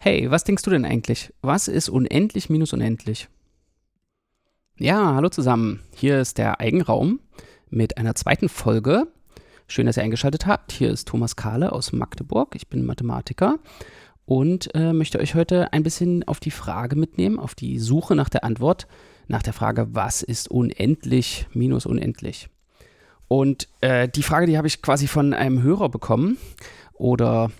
Hey, 0.00 0.30
was 0.30 0.44
denkst 0.44 0.62
du 0.62 0.70
denn 0.70 0.84
eigentlich? 0.84 1.34
Was 1.42 1.66
ist 1.66 1.88
unendlich 1.88 2.48
minus 2.48 2.72
unendlich? 2.72 3.28
Ja, 4.76 5.16
hallo 5.16 5.28
zusammen. 5.28 5.80
Hier 5.92 6.20
ist 6.20 6.38
der 6.38 6.60
Eigenraum 6.60 7.18
mit 7.68 7.98
einer 7.98 8.14
zweiten 8.14 8.48
Folge. 8.48 9.08
Schön, 9.66 9.86
dass 9.86 9.96
ihr 9.96 10.04
eingeschaltet 10.04 10.46
habt. 10.46 10.70
Hier 10.70 10.90
ist 10.90 11.08
Thomas 11.08 11.34
Kahle 11.34 11.72
aus 11.72 11.90
Magdeburg. 11.92 12.54
Ich 12.54 12.68
bin 12.68 12.86
Mathematiker 12.86 13.58
und 14.24 14.72
äh, 14.76 14.92
möchte 14.92 15.18
euch 15.18 15.34
heute 15.34 15.72
ein 15.72 15.82
bisschen 15.82 16.22
auf 16.28 16.38
die 16.38 16.52
Frage 16.52 16.94
mitnehmen, 16.94 17.40
auf 17.40 17.56
die 17.56 17.80
Suche 17.80 18.14
nach 18.14 18.28
der 18.28 18.44
Antwort, 18.44 18.86
nach 19.26 19.42
der 19.42 19.52
Frage, 19.52 19.88
was 19.96 20.22
ist 20.22 20.48
unendlich 20.48 21.48
minus 21.54 21.86
unendlich? 21.86 22.48
Und 23.26 23.66
äh, 23.80 24.08
die 24.08 24.22
Frage, 24.22 24.46
die 24.46 24.58
habe 24.58 24.68
ich 24.68 24.80
quasi 24.80 25.08
von 25.08 25.34
einem 25.34 25.60
Hörer 25.60 25.88
bekommen 25.88 26.38
oder 26.94 27.50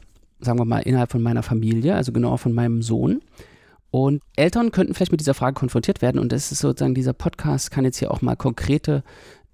sagen 0.40 0.58
wir 0.58 0.64
mal 0.64 0.80
innerhalb 0.80 1.10
von 1.10 1.22
meiner 1.22 1.42
Familie, 1.42 1.94
also 1.94 2.12
genauer 2.12 2.38
von 2.38 2.52
meinem 2.52 2.82
Sohn. 2.82 3.20
Und 3.90 4.22
Eltern 4.36 4.70
könnten 4.70 4.94
vielleicht 4.94 5.12
mit 5.12 5.20
dieser 5.20 5.34
Frage 5.34 5.54
konfrontiert 5.54 6.02
werden 6.02 6.18
und 6.18 6.30
das 6.30 6.52
ist 6.52 6.58
sozusagen, 6.58 6.94
dieser 6.94 7.14
Podcast 7.14 7.70
kann 7.70 7.84
jetzt 7.84 7.98
hier 7.98 8.10
auch 8.10 8.20
mal 8.20 8.36
konkrete 8.36 9.02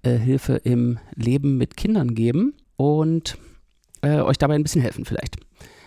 äh, 0.03 0.17
Hilfe 0.17 0.55
im 0.55 0.99
Leben 1.15 1.57
mit 1.57 1.77
Kindern 1.77 2.15
geben 2.15 2.53
und 2.75 3.37
äh, 4.01 4.19
euch 4.19 4.37
dabei 4.37 4.55
ein 4.55 4.63
bisschen 4.63 4.81
helfen 4.81 5.05
vielleicht. 5.05 5.37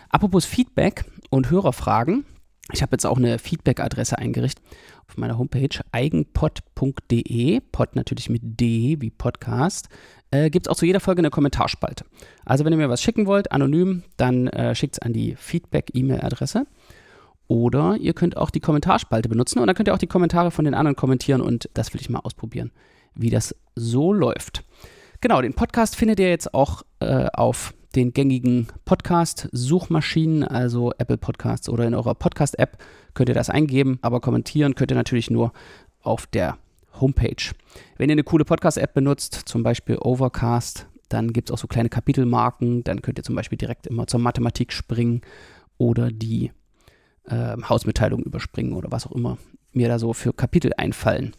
Apropos 0.09 0.45
Feedback 0.45 1.05
und 1.29 1.51
Hörerfragen, 1.51 2.25
ich 2.71 2.81
habe 2.81 2.93
jetzt 2.93 3.05
auch 3.05 3.17
eine 3.17 3.39
Feedback-Adresse 3.39 4.17
eingerichtet 4.17 4.63
auf 5.07 5.17
meiner 5.17 5.37
Homepage 5.37 5.69
eigenpod.de, 5.91 7.61
pod 7.71 7.95
natürlich 7.95 8.29
mit 8.29 8.41
D 8.43 8.97
wie 8.99 9.09
Podcast, 9.09 9.89
äh, 10.31 10.49
gibt 10.49 10.67
es 10.67 10.71
auch 10.71 10.75
zu 10.75 10.85
jeder 10.85 10.99
Folge 10.99 11.19
eine 11.19 11.31
Kommentarspalte. 11.31 12.05
Also 12.45 12.65
wenn 12.65 12.73
ihr 12.73 12.77
mir 12.77 12.89
was 12.89 13.01
schicken 13.01 13.25
wollt, 13.25 13.51
anonym, 13.51 14.03
dann 14.17 14.47
äh, 14.47 14.75
schickt 14.75 14.95
es 14.95 14.99
an 14.99 15.13
die 15.13 15.35
Feedback-E-Mail-Adresse. 15.35 16.67
Oder 17.47 17.97
ihr 17.97 18.13
könnt 18.13 18.37
auch 18.37 18.51
die 18.51 18.59
Kommentarspalte 18.59 19.27
benutzen 19.27 19.57
und 19.57 19.65
dann 19.65 19.75
könnt 19.75 19.89
ihr 19.89 19.95
auch 19.95 19.99
die 19.99 20.05
Kommentare 20.05 20.51
von 20.51 20.65
den 20.65 20.75
anderen 20.75 20.95
kommentieren 20.95 21.41
und 21.41 21.67
das 21.73 21.91
will 21.93 22.01
ich 22.01 22.09
mal 22.09 22.19
ausprobieren, 22.19 22.71
wie 23.15 23.31
das 23.31 23.55
so 23.75 24.13
läuft. 24.13 24.63
Genau, 25.19 25.41
den 25.41 25.55
Podcast 25.55 25.95
findet 25.95 26.19
ihr 26.19 26.29
jetzt 26.29 26.53
auch 26.53 26.83
äh, 26.99 27.25
auf 27.33 27.73
den 27.95 28.13
gängigen 28.13 28.67
Podcast-Suchmaschinen, 28.85 30.43
also 30.43 30.91
Apple 30.97 31.17
Podcasts 31.17 31.69
oder 31.69 31.87
in 31.87 31.95
eurer 31.95 32.15
Podcast-App 32.15 32.77
könnt 33.13 33.29
ihr 33.29 33.35
das 33.35 33.49
eingeben, 33.49 33.99
aber 34.01 34.19
kommentieren 34.19 34.75
könnt 34.75 34.91
ihr 34.91 34.97
natürlich 34.97 35.31
nur 35.31 35.51
auf 36.01 36.27
der 36.27 36.57
Homepage. 36.99 37.53
Wenn 37.97 38.09
ihr 38.09 38.13
eine 38.13 38.23
coole 38.23 38.45
Podcast-App 38.45 38.93
benutzt, 38.93 39.33
zum 39.45 39.63
Beispiel 39.63 39.97
Overcast, 39.97 40.87
dann 41.09 41.33
gibt 41.33 41.49
es 41.49 41.53
auch 41.53 41.57
so 41.57 41.67
kleine 41.67 41.89
Kapitelmarken, 41.89 42.83
dann 42.83 43.01
könnt 43.01 43.17
ihr 43.17 43.23
zum 43.23 43.35
Beispiel 43.35 43.57
direkt 43.57 43.87
immer 43.87 44.05
zur 44.07 44.19
Mathematik 44.19 44.71
springen 44.71 45.21
oder 45.77 46.11
die 46.11 46.51
äh, 47.25 47.57
Hausmitteilung 47.67 48.21
überspringen 48.23 48.73
oder 48.73 48.91
was 48.91 49.07
auch 49.07 49.13
immer 49.13 49.37
mir 49.71 49.87
da 49.87 49.99
so 49.99 50.13
für 50.13 50.33
Kapitel 50.33 50.71
einfallen. 50.77 51.33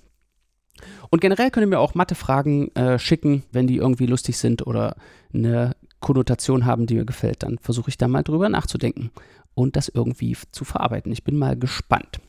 Und 1.10 1.20
generell 1.20 1.50
könnt 1.50 1.64
ihr 1.64 1.68
mir 1.68 1.80
auch 1.80 1.94
Mathefragen 1.94 2.74
äh, 2.74 2.98
schicken, 2.98 3.44
wenn 3.52 3.66
die 3.66 3.76
irgendwie 3.76 4.06
lustig 4.06 4.38
sind 4.38 4.66
oder 4.66 4.96
eine 5.32 5.76
Konnotation 6.00 6.64
haben, 6.66 6.86
die 6.86 6.94
mir 6.94 7.04
gefällt. 7.04 7.42
Dann 7.42 7.58
versuche 7.58 7.90
ich 7.90 7.98
da 7.98 8.08
mal 8.08 8.22
drüber 8.22 8.48
nachzudenken 8.48 9.10
und 9.54 9.76
das 9.76 9.88
irgendwie 9.88 10.36
zu 10.52 10.64
verarbeiten. 10.64 11.12
Ich 11.12 11.24
bin 11.24 11.36
mal 11.36 11.56
gespannt. 11.56 12.20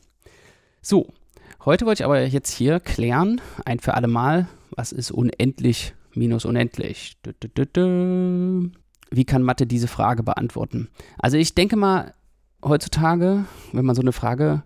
So, 0.80 1.12
heute 1.64 1.86
wollte 1.86 2.02
ich 2.02 2.04
aber 2.04 2.22
jetzt 2.26 2.50
hier 2.50 2.80
klären, 2.80 3.40
ein 3.64 3.78
für 3.78 3.94
alle 3.94 4.08
Mal, 4.08 4.48
was 4.70 4.92
ist 4.92 5.10
unendlich 5.10 5.94
minus 6.14 6.44
unendlich? 6.44 7.16
Wie 9.10 9.24
kann 9.24 9.42
Mathe 9.42 9.66
diese 9.66 9.88
Frage 9.88 10.22
beantworten? 10.22 10.88
Also 11.18 11.36
ich 11.36 11.54
denke 11.54 11.76
mal, 11.76 12.14
heutzutage, 12.62 13.44
wenn 13.72 13.84
man 13.84 13.94
so 13.94 14.02
eine 14.02 14.12
Frage 14.12 14.62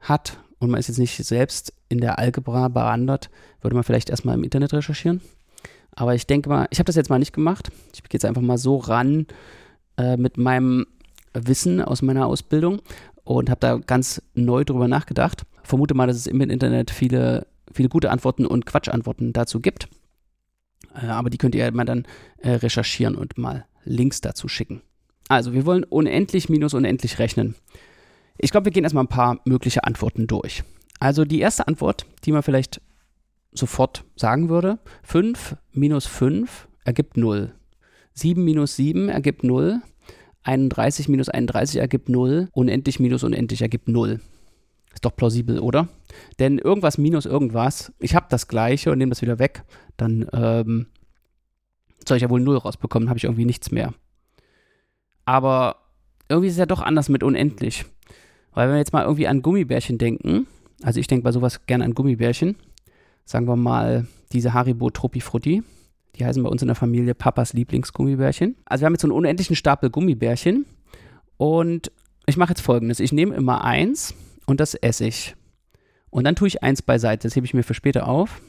hat 0.00 0.38
und 0.60 0.70
man 0.70 0.78
ist 0.78 0.88
jetzt 0.88 0.98
nicht 0.98 1.16
selbst 1.16 1.72
in 1.88 2.00
der 2.00 2.18
Algebra 2.18 2.68
bewandert, 2.68 3.30
würde 3.60 3.74
man 3.74 3.82
vielleicht 3.82 4.10
erstmal 4.10 4.36
im 4.36 4.44
Internet 4.44 4.72
recherchieren. 4.72 5.20
Aber 5.92 6.14
ich 6.14 6.26
denke 6.26 6.48
mal, 6.48 6.68
ich 6.70 6.78
habe 6.78 6.86
das 6.86 6.96
jetzt 6.96 7.10
mal 7.10 7.18
nicht 7.18 7.32
gemacht. 7.32 7.70
Ich 7.94 8.02
gehe 8.02 8.10
jetzt 8.12 8.24
einfach 8.24 8.42
mal 8.42 8.58
so 8.58 8.76
ran 8.76 9.26
äh, 9.96 10.16
mit 10.16 10.36
meinem 10.36 10.86
Wissen 11.32 11.80
aus 11.80 12.02
meiner 12.02 12.26
Ausbildung 12.26 12.80
und 13.24 13.50
habe 13.50 13.60
da 13.60 13.78
ganz 13.78 14.22
neu 14.34 14.64
drüber 14.64 14.86
nachgedacht. 14.86 15.44
Vermute 15.62 15.94
mal, 15.94 16.06
dass 16.06 16.16
es 16.16 16.26
im 16.26 16.40
Internet 16.40 16.90
viele, 16.90 17.46
viele 17.72 17.88
gute 17.88 18.10
Antworten 18.10 18.46
und 18.46 18.66
Quatschantworten 18.66 19.32
dazu 19.32 19.60
gibt. 19.60 19.88
Äh, 20.94 21.06
aber 21.06 21.30
die 21.30 21.38
könnt 21.38 21.54
ihr 21.54 21.72
mal 21.72 21.84
dann 21.84 22.06
äh, 22.38 22.52
recherchieren 22.52 23.14
und 23.14 23.38
mal 23.38 23.64
Links 23.84 24.20
dazu 24.20 24.46
schicken. 24.46 24.82
Also, 25.28 25.52
wir 25.52 25.64
wollen 25.64 25.84
unendlich 25.84 26.48
minus 26.48 26.74
unendlich 26.74 27.18
rechnen. 27.18 27.54
Ich 28.42 28.50
glaube, 28.50 28.64
wir 28.64 28.72
gehen 28.72 28.84
erstmal 28.84 29.04
ein 29.04 29.08
paar 29.08 29.38
mögliche 29.44 29.84
Antworten 29.84 30.26
durch. 30.26 30.64
Also 30.98 31.24
die 31.24 31.40
erste 31.40 31.68
Antwort, 31.68 32.06
die 32.24 32.32
man 32.32 32.42
vielleicht 32.42 32.80
sofort 33.52 34.04
sagen 34.16 34.48
würde, 34.48 34.78
5 35.02 35.56
minus 35.72 36.06
5 36.06 36.68
ergibt 36.84 37.16
0. 37.16 37.52
7 38.14 38.42
minus 38.42 38.76
7 38.76 39.08
ergibt 39.10 39.44
0. 39.44 39.82
31 40.42 41.08
minus 41.08 41.28
31 41.28 41.80
ergibt 41.80 42.08
0. 42.08 42.48
Unendlich 42.52 42.98
minus 42.98 43.24
unendlich 43.24 43.60
ergibt 43.60 43.88
0. 43.88 44.20
Ist 44.92 45.04
doch 45.04 45.14
plausibel, 45.14 45.58
oder? 45.60 45.88
Denn 46.38 46.58
irgendwas 46.58 46.96
minus 46.96 47.26
irgendwas, 47.26 47.92
ich 47.98 48.14
habe 48.14 48.26
das 48.30 48.48
gleiche 48.48 48.90
und 48.90 48.98
nehme 48.98 49.10
das 49.10 49.22
wieder 49.22 49.38
weg, 49.38 49.64
dann 49.96 50.26
ähm, 50.32 50.86
soll 52.06 52.16
ich 52.16 52.22
ja 52.22 52.30
wohl 52.30 52.40
0 52.40 52.56
rausbekommen, 52.56 53.08
habe 53.08 53.18
ich 53.18 53.24
irgendwie 53.24 53.44
nichts 53.44 53.70
mehr. 53.70 53.92
Aber 55.26 55.76
irgendwie 56.28 56.48
ist 56.48 56.54
es 56.54 56.58
ja 56.58 56.66
doch 56.66 56.80
anders 56.80 57.08
mit 57.08 57.22
unendlich. 57.22 57.84
Weil 58.52 58.68
wenn 58.68 58.74
wir 58.74 58.78
jetzt 58.78 58.92
mal 58.92 59.04
irgendwie 59.04 59.28
an 59.28 59.42
Gummibärchen 59.42 59.98
denken, 59.98 60.46
also 60.82 60.98
ich 60.98 61.06
denke 61.06 61.24
bei 61.24 61.32
sowas 61.32 61.66
gerne 61.66 61.84
an 61.84 61.94
Gummibärchen, 61.94 62.56
sagen 63.24 63.46
wir 63.46 63.56
mal, 63.56 64.06
diese 64.32 64.54
Haribo 64.54 64.90
Tropifrutti. 64.90 65.62
Die 66.16 66.24
heißen 66.24 66.42
bei 66.42 66.48
uns 66.48 66.62
in 66.62 66.68
der 66.68 66.74
Familie 66.74 67.14
Papas 67.14 67.52
Lieblingsgummibärchen. 67.52 68.56
Also 68.64 68.82
wir 68.82 68.86
haben 68.86 68.94
jetzt 68.94 69.02
so 69.02 69.06
einen 69.06 69.16
unendlichen 69.16 69.56
Stapel 69.56 69.90
Gummibärchen. 69.90 70.66
Und 71.36 71.92
ich 72.26 72.36
mache 72.36 72.50
jetzt 72.50 72.60
folgendes. 72.60 73.00
Ich 73.00 73.12
nehme 73.12 73.34
immer 73.34 73.64
eins 73.64 74.14
und 74.46 74.60
das 74.60 74.74
esse 74.74 75.06
ich. 75.06 75.34
Und 76.10 76.24
dann 76.24 76.34
tue 76.34 76.48
ich 76.48 76.62
eins 76.62 76.82
beiseite. 76.82 77.28
Das 77.28 77.36
hebe 77.36 77.46
ich 77.46 77.54
mir 77.54 77.62
für 77.62 77.74
später 77.74 78.08
auf. 78.08 78.40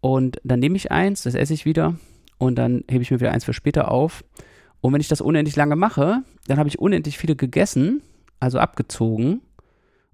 Und 0.00 0.40
dann 0.44 0.60
nehme 0.60 0.76
ich 0.76 0.90
eins, 0.90 1.22
das 1.22 1.34
esse 1.34 1.54
ich 1.54 1.64
wieder. 1.64 1.94
Und 2.38 2.56
dann 2.56 2.84
hebe 2.88 3.02
ich 3.02 3.10
mir 3.10 3.20
wieder 3.20 3.32
eins 3.32 3.44
für 3.44 3.52
später 3.52 3.90
auf. 3.90 4.24
Und 4.80 4.92
wenn 4.92 5.00
ich 5.00 5.08
das 5.08 5.20
unendlich 5.20 5.56
lange 5.56 5.76
mache, 5.76 6.22
dann 6.46 6.58
habe 6.58 6.68
ich 6.68 6.78
unendlich 6.78 7.18
viele 7.18 7.34
gegessen, 7.34 8.02
also 8.40 8.58
abgezogen. 8.58 9.42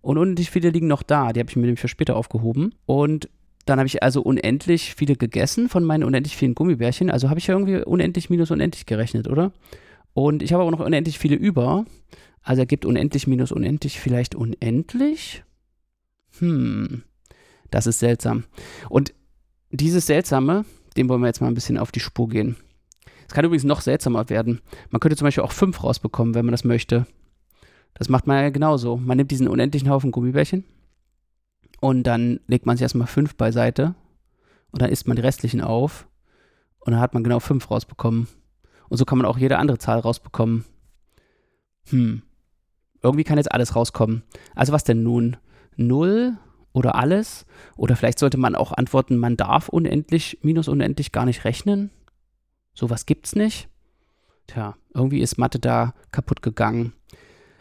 Und 0.01 0.19
unendlich 0.19 0.51
viele 0.51 0.71
liegen 0.71 0.87
noch 0.87 1.03
da. 1.03 1.33
Die 1.33 1.41
habe 1.41 1.49
ich 1.49 1.57
mir 1.57 1.63
nämlich 1.63 1.81
für 1.81 1.89
später 1.89 2.17
aufgehoben. 2.17 2.75
Und 2.87 3.29
dann 3.65 3.79
habe 3.79 3.87
ich 3.87 4.03
also 4.03 4.21
unendlich 4.21 4.95
viele 4.95 5.17
gegessen 5.17 5.69
von 5.69 5.85
meinen 5.85 6.05
unendlich 6.05 6.37
vielen 6.37 6.55
Gummibärchen. 6.55 7.11
Also 7.11 7.31
habe 7.31 7.39
ich 7.39 7.47
ja 7.47 7.55
irgendwie 7.55 7.83
unendlich 7.83 8.29
minus 8.29 8.51
unendlich 8.51 8.87
gerechnet, 8.87 9.29
oder? 9.29 9.53
Und 10.13 10.43
ich 10.43 10.53
habe 10.53 10.63
auch 10.63 10.71
noch 10.71 10.81
unendlich 10.81 11.19
viele 11.19 11.37
über. 11.37 11.87
Also 12.43 12.61
ergibt 12.61 12.85
unendlich 12.85 13.27
minus 13.27 13.53
unendlich 13.53 13.99
vielleicht 13.99 14.35
unendlich? 14.35 15.43
Hm, 16.39 17.03
das 17.71 17.87
ist 17.87 17.99
seltsam. 17.99 18.45
Und 18.91 19.15
dieses 19.71 20.07
Seltsame, 20.07 20.67
dem 20.97 21.09
wollen 21.09 21.23
wir 21.23 21.29
jetzt 21.29 21.41
mal 21.41 21.49
ein 21.49 21.55
bisschen 21.55 21.79
auf 21.79 21.91
die 21.91 22.01
Spur 22.01 22.29
gehen. 22.29 22.57
Es 23.27 23.35
kann 23.35 23.45
übrigens 23.45 23.65
noch 23.65 23.81
seltsamer 23.81 24.29
werden. 24.29 24.61
Man 24.91 25.01
könnte 25.01 25.17
zum 25.17 25.27
Beispiel 25.27 25.43
auch 25.43 25.53
fünf 25.53 25.83
rausbekommen, 25.83 26.35
wenn 26.35 26.45
man 26.45 26.53
das 26.53 26.65
möchte. 26.65 27.07
Das 27.95 28.09
macht 28.09 28.27
man 28.27 28.43
ja 28.43 28.51
genauso. 28.51 28.97
Man 28.97 29.17
nimmt 29.17 29.31
diesen 29.31 29.49
unendlichen 29.49 29.89
Haufen 29.89 30.11
Gummibärchen 30.11 30.65
und 31.81 32.03
dann 32.05 32.41
legt 32.47 32.67
man 32.67 32.77
sich 32.77 32.83
erstmal 32.83 33.07
fünf 33.07 33.37
beiseite 33.37 33.95
und 34.71 34.83
dann 34.83 34.91
isst 34.91 35.07
man 35.07 35.17
die 35.17 35.23
restlichen 35.23 35.61
auf 35.61 36.09
und 36.81 36.93
dann 36.93 37.01
hat 37.01 37.15
man 37.15 37.25
genau 37.25 37.41
fünf 37.41 37.71
rausbekommen. 37.71 38.29
Und 38.89 38.97
so 38.97 39.05
kann 39.05 39.19
man 39.19 39.27
auch 39.27 39.39
jede 39.39 39.59
andere 39.59 39.79
Zahl 39.79 40.01
rausbekommen. 40.01 40.65
Hm. 41.89 42.23
Irgendwie 43.03 43.25
kann 43.25 43.39
jetzt 43.39 43.53
alles 43.53 43.77
rauskommen. 43.77 44.23
Also 44.55 44.73
was 44.73 44.85
denn 44.85 45.03
nun? 45.03 45.37
Null 45.77 46.37
oder 46.73 46.95
alles? 46.97 47.47
Oder 47.77 47.97
vielleicht 47.97 48.19
sollte 48.19 48.39
man 48.39 48.55
auch 48.55 48.73
antworten, 48.73 49.17
man 49.17 49.37
darf 49.37 49.69
unendlich, 49.69 50.39
minus 50.43 50.69
unendlich 50.69 51.13
gar 51.13 51.25
nicht 51.25 51.45
rechnen? 51.45 51.91
Sowas 52.75 53.07
gibt's 53.07 53.35
nicht. 53.37 53.69
Tja, 54.47 54.77
irgendwie 54.93 55.21
ist 55.21 55.39
Mathe 55.39 55.59
da 55.59 55.95
kaputt 56.11 56.43
gegangen. 56.43 56.93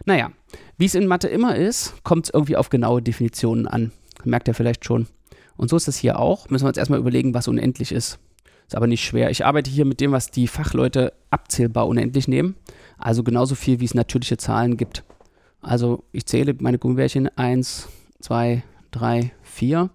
Naja, 0.06 0.32
wie 0.78 0.86
es 0.86 0.96
in 0.96 1.08
Mathe 1.08 1.28
immer 1.28 1.56
ist, 1.56 2.04
kommt 2.04 2.26
es 2.26 2.34
irgendwie 2.34 2.58
auf 2.58 2.70
genaue 2.70 3.02
Definitionen 3.02 3.68
an. 3.68 3.92
Merkt 4.24 4.48
ihr 4.48 4.54
vielleicht 4.54 4.86
schon. 4.86 5.08
Und 5.56 5.70
so 5.70 5.76
ist 5.76 5.88
es 5.88 5.98
hier 5.98 6.20
auch. 6.20 6.50
Müssen 6.50 6.66
wir 6.66 6.70
uns 6.70 6.78
erstmal 6.78 7.00
überlegen, 7.00 7.34
was 7.34 7.48
unendlich 7.48 7.92
ist. 7.92 8.20
Ist 8.68 8.76
aber 8.76 8.88
nicht 8.88 9.04
schwer. 9.04 9.30
Ich 9.30 9.46
arbeite 9.46 9.70
hier 9.70 9.86
mit 9.86 10.02
dem, 10.02 10.12
was 10.12 10.32
die 10.32 10.48
Fachleute 10.48 11.14
abzählbar 11.30 11.88
unendlich 11.88 12.28
nehmen. 12.28 12.56
Also 12.98 13.24
genauso 13.24 13.56
viel, 13.56 13.80
wie 13.80 13.86
es 13.86 13.94
natürliche 13.94 14.38
Zahlen 14.38 14.78
gibt. 14.78 15.04
Also 15.62 16.04
ich 16.12 16.26
zähle 16.26 16.56
meine 16.60 16.80
Gummibärchen 16.80 17.30
1, 17.38 17.88
2, 18.22 18.64
3, 18.92 19.32
4. 19.44 19.90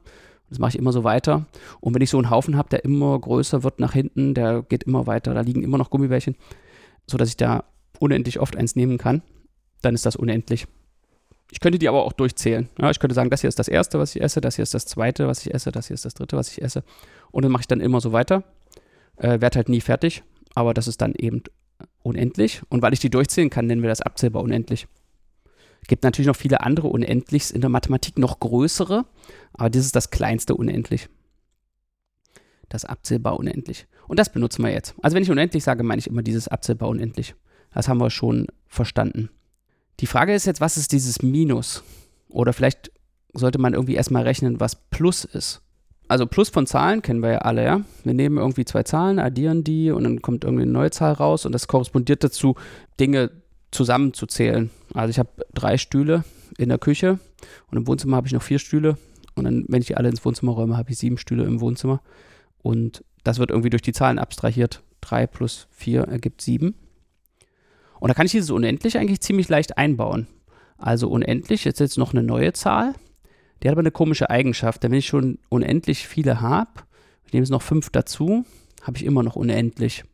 Das 0.48 0.58
mache 0.58 0.70
ich 0.70 0.78
immer 0.78 0.92
so 0.92 1.04
weiter. 1.04 1.46
Und 1.80 1.94
wenn 1.94 2.02
ich 2.02 2.10
so 2.10 2.18
einen 2.18 2.30
Haufen 2.30 2.56
habe, 2.56 2.70
der 2.70 2.84
immer 2.84 3.18
größer 3.18 3.62
wird 3.62 3.80
nach 3.80 3.92
hinten, 3.92 4.34
der 4.34 4.62
geht 4.62 4.84
immer 4.84 5.06
weiter, 5.06 5.34
da 5.34 5.42
liegen 5.42 5.62
immer 5.62 5.78
noch 5.78 5.90
Gummibärchen, 5.90 6.36
sodass 7.06 7.28
ich 7.28 7.36
da 7.36 7.64
unendlich 7.98 8.40
oft 8.40 8.56
eins 8.56 8.76
nehmen 8.76 8.96
kann, 8.96 9.22
dann 9.82 9.94
ist 9.94 10.06
das 10.06 10.16
unendlich. 10.16 10.66
Ich 11.50 11.60
könnte 11.60 11.78
die 11.78 11.88
aber 11.88 12.04
auch 12.04 12.12
durchzählen. 12.12 12.68
Ja, 12.78 12.90
ich 12.90 12.98
könnte 12.98 13.14
sagen, 13.14 13.30
das 13.30 13.40
hier 13.40 13.48
ist 13.48 13.58
das 13.58 13.68
erste, 13.68 13.98
was 13.98 14.14
ich 14.14 14.22
esse, 14.22 14.40
das 14.40 14.56
hier 14.56 14.62
ist 14.62 14.74
das 14.74 14.84
zweite, 14.86 15.28
was 15.28 15.44
ich 15.46 15.54
esse, 15.54 15.72
das 15.72 15.86
hier 15.86 15.94
ist 15.94 16.04
das 16.04 16.14
dritte, 16.14 16.36
was 16.36 16.50
ich 16.50 16.60
esse. 16.60 16.84
Und 17.30 17.44
dann 17.44 17.52
mache 17.52 17.62
ich 17.62 17.68
dann 17.68 17.80
immer 17.80 18.00
so 18.00 18.12
weiter. 18.12 18.44
Äh, 19.16 19.40
Werde 19.40 19.56
halt 19.56 19.68
nie 19.68 19.80
fertig, 19.80 20.22
aber 20.54 20.74
das 20.74 20.88
ist 20.88 21.00
dann 21.00 21.14
eben 21.14 21.42
unendlich. 22.02 22.62
Und 22.68 22.82
weil 22.82 22.92
ich 22.92 23.00
die 23.00 23.10
durchzählen 23.10 23.50
kann, 23.50 23.66
nennen 23.66 23.82
wir 23.82 23.88
das 23.88 24.02
abzählbar 24.02 24.42
unendlich. 24.42 24.86
Gibt 25.86 26.04
natürlich 26.04 26.26
noch 26.26 26.36
viele 26.36 26.60
andere 26.60 26.88
Unendlichs 26.88 27.50
in 27.50 27.62
der 27.62 27.70
Mathematik, 27.70 28.18
noch 28.18 28.40
größere, 28.40 29.06
aber 29.54 29.70
das 29.70 29.86
ist 29.86 29.96
das 29.96 30.10
kleinste 30.10 30.54
Unendlich. 30.54 31.08
Das 32.68 32.84
abzählbar 32.84 33.38
unendlich. 33.38 33.86
Und 34.08 34.18
das 34.18 34.30
benutzen 34.30 34.62
wir 34.62 34.70
jetzt. 34.70 34.94
Also 35.00 35.14
wenn 35.14 35.22
ich 35.22 35.30
unendlich 35.30 35.64
sage, 35.64 35.82
meine 35.82 36.00
ich 36.00 36.06
immer 36.06 36.22
dieses 36.22 36.48
abzählbar 36.48 36.90
unendlich. 36.90 37.34
Das 37.72 37.88
haben 37.88 37.98
wir 37.98 38.10
schon 38.10 38.46
verstanden. 38.66 39.30
Die 40.00 40.06
Frage 40.06 40.34
ist 40.34 40.46
jetzt, 40.46 40.60
was 40.60 40.76
ist 40.76 40.92
dieses 40.92 41.22
Minus? 41.22 41.82
Oder 42.28 42.52
vielleicht 42.52 42.92
sollte 43.32 43.58
man 43.58 43.74
irgendwie 43.74 43.94
erstmal 43.94 44.22
rechnen, 44.22 44.60
was 44.60 44.76
Plus 44.76 45.24
ist. 45.24 45.60
Also 46.06 46.26
Plus 46.26 46.48
von 46.48 46.66
Zahlen 46.66 47.02
kennen 47.02 47.22
wir 47.22 47.32
ja 47.32 47.38
alle, 47.38 47.64
ja. 47.64 47.80
Wir 48.04 48.14
nehmen 48.14 48.38
irgendwie 48.38 48.64
zwei 48.64 48.82
Zahlen, 48.82 49.18
addieren 49.18 49.64
die 49.64 49.90
und 49.90 50.04
dann 50.04 50.22
kommt 50.22 50.44
irgendwie 50.44 50.62
eine 50.62 50.72
neue 50.72 50.90
Zahl 50.90 51.12
raus 51.12 51.44
und 51.44 51.52
das 51.52 51.68
korrespondiert 51.68 52.24
dazu, 52.24 52.54
Dinge 52.98 53.30
zusammenzuzählen. 53.70 54.70
Also 54.94 55.10
ich 55.10 55.18
habe 55.18 55.28
drei 55.52 55.76
Stühle 55.76 56.24
in 56.56 56.70
der 56.70 56.78
Küche 56.78 57.18
und 57.70 57.76
im 57.76 57.86
Wohnzimmer 57.86 58.16
habe 58.16 58.26
ich 58.26 58.32
noch 58.32 58.42
vier 58.42 58.58
Stühle 58.58 58.96
und 59.34 59.44
dann, 59.44 59.66
wenn 59.68 59.82
ich 59.82 59.88
die 59.88 59.96
alle 59.96 60.08
ins 60.08 60.24
Wohnzimmer 60.24 60.52
räume, 60.52 60.78
habe 60.78 60.90
ich 60.90 60.98
sieben 60.98 61.18
Stühle 61.18 61.44
im 61.44 61.60
Wohnzimmer 61.60 62.00
und 62.62 63.04
das 63.24 63.38
wird 63.38 63.50
irgendwie 63.50 63.70
durch 63.70 63.82
die 63.82 63.92
Zahlen 63.92 64.18
abstrahiert. 64.18 64.82
Drei 65.02 65.26
plus 65.26 65.66
vier 65.70 66.02
ergibt 66.04 66.40
sieben. 66.40 66.74
Und 68.00 68.08
da 68.08 68.14
kann 68.14 68.26
ich 68.26 68.32
dieses 68.32 68.50
unendlich 68.50 68.98
eigentlich 68.98 69.20
ziemlich 69.20 69.48
leicht 69.48 69.78
einbauen. 69.78 70.26
Also 70.76 71.08
unendlich 71.08 71.66
ist 71.66 71.80
jetzt 71.80 71.98
noch 71.98 72.12
eine 72.12 72.22
neue 72.22 72.52
Zahl 72.52 72.94
die 73.62 73.68
hat 73.68 73.72
aber 73.72 73.80
eine 73.80 73.90
komische 73.90 74.30
Eigenschaft, 74.30 74.82
denn 74.82 74.92
wenn 74.92 74.98
ich 74.98 75.06
schon 75.06 75.38
unendlich 75.48 76.06
viele 76.06 76.40
habe, 76.40 76.70
ich 77.24 77.32
nehme 77.32 77.42
jetzt 77.42 77.50
noch 77.50 77.62
fünf 77.62 77.90
dazu, 77.90 78.44
habe 78.82 78.96
ich 78.96 79.04
immer 79.04 79.22
noch 79.22 79.36
unendlich. 79.36 80.04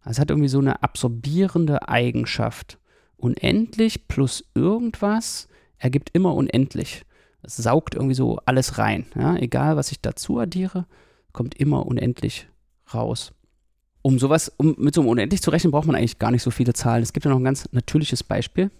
Also 0.00 0.12
es 0.12 0.18
hat 0.18 0.30
irgendwie 0.30 0.48
so 0.48 0.58
eine 0.58 0.82
absorbierende 0.82 1.88
Eigenschaft. 1.88 2.78
Unendlich 3.16 4.08
plus 4.08 4.44
irgendwas 4.54 5.48
ergibt 5.78 6.10
immer 6.12 6.34
unendlich. 6.34 7.04
Es 7.42 7.56
saugt 7.56 7.94
irgendwie 7.94 8.14
so 8.14 8.38
alles 8.44 8.78
rein. 8.78 9.06
Ja? 9.14 9.36
Egal, 9.36 9.76
was 9.76 9.92
ich 9.92 10.00
dazu 10.00 10.38
addiere, 10.38 10.86
kommt 11.32 11.54
immer 11.54 11.86
unendlich 11.86 12.48
raus. 12.92 13.32
Um 14.02 14.18
sowas, 14.18 14.50
um 14.56 14.74
mit 14.78 14.94
so 14.94 15.02
einem 15.02 15.10
unendlich 15.10 15.42
zu 15.42 15.50
rechnen, 15.50 15.70
braucht 15.70 15.86
man 15.86 15.96
eigentlich 15.96 16.18
gar 16.18 16.30
nicht 16.30 16.42
so 16.42 16.50
viele 16.50 16.72
Zahlen. 16.72 17.02
Es 17.02 17.12
gibt 17.12 17.24
ja 17.24 17.30
noch 17.30 17.38
ein 17.38 17.44
ganz 17.44 17.68
natürliches 17.72 18.24
Beispiel. 18.24 18.70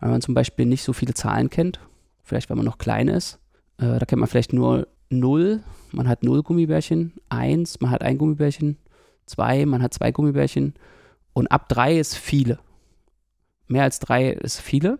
Wenn 0.00 0.10
man 0.10 0.20
zum 0.22 0.34
Beispiel 0.34 0.66
nicht 0.66 0.82
so 0.82 0.92
viele 0.92 1.14
Zahlen 1.14 1.50
kennt 1.50 1.80
vielleicht 2.26 2.50
weil 2.50 2.56
man 2.56 2.66
noch 2.66 2.78
klein 2.78 3.08
ist. 3.08 3.38
Äh, 3.78 3.98
da 3.98 4.04
kennt 4.04 4.20
man 4.20 4.28
vielleicht 4.28 4.52
nur 4.52 4.88
0, 5.08 5.62
man 5.92 6.08
hat 6.08 6.24
0 6.24 6.42
Gummibärchen, 6.42 7.14
1, 7.28 7.80
man 7.80 7.90
hat 7.90 8.02
ein 8.02 8.18
Gummibärchen, 8.18 8.76
2, 9.26 9.66
man 9.66 9.82
hat 9.82 9.94
zwei 9.94 10.12
Gummibärchen 10.12 10.74
und 11.32 11.46
ab 11.48 11.68
3 11.68 11.98
ist 11.98 12.16
viele. 12.16 12.58
Mehr 13.68 13.84
als 13.84 13.98
3 14.00 14.30
ist 14.30 14.60
viele. 14.60 14.98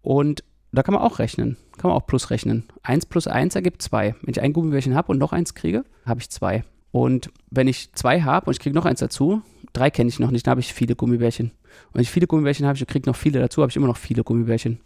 Und 0.00 0.44
da 0.72 0.82
kann 0.82 0.94
man 0.94 1.02
auch 1.02 1.18
rechnen, 1.18 1.56
kann 1.76 1.90
man 1.90 1.96
auch 1.96 2.06
plus 2.06 2.30
rechnen. 2.30 2.64
1 2.82 3.06
plus 3.06 3.26
1 3.26 3.54
ergibt 3.54 3.82
2. 3.82 4.16
Wenn 4.20 4.30
ich 4.30 4.40
ein 4.40 4.52
Gummibärchen 4.52 4.94
habe 4.94 5.12
und 5.12 5.18
noch 5.18 5.32
eins 5.32 5.54
kriege, 5.54 5.84
habe 6.04 6.20
ich 6.20 6.30
2. 6.30 6.64
Und 6.92 7.30
wenn 7.50 7.68
ich 7.68 7.92
2 7.94 8.22
habe 8.22 8.46
und 8.46 8.52
ich 8.52 8.60
kriege 8.60 8.74
noch 8.74 8.84
eins 8.84 9.00
dazu, 9.00 9.42
3 9.72 9.90
kenne 9.90 10.08
ich 10.08 10.20
noch 10.20 10.30
nicht, 10.30 10.46
dann 10.46 10.52
habe 10.52 10.60
ich 10.60 10.72
viele 10.72 10.94
Gummibärchen. 10.94 11.48
Und 11.48 11.94
wenn 11.94 12.02
ich 12.02 12.10
viele 12.10 12.26
Gummibärchen 12.26 12.66
habe 12.66 12.78
und 12.78 12.86
kriege 12.86 13.08
noch 13.08 13.16
viele 13.16 13.40
dazu, 13.40 13.62
habe 13.62 13.70
ich 13.70 13.76
immer 13.76 13.86
noch 13.86 13.96
viele 13.96 14.22
Gummibärchen. 14.22 14.78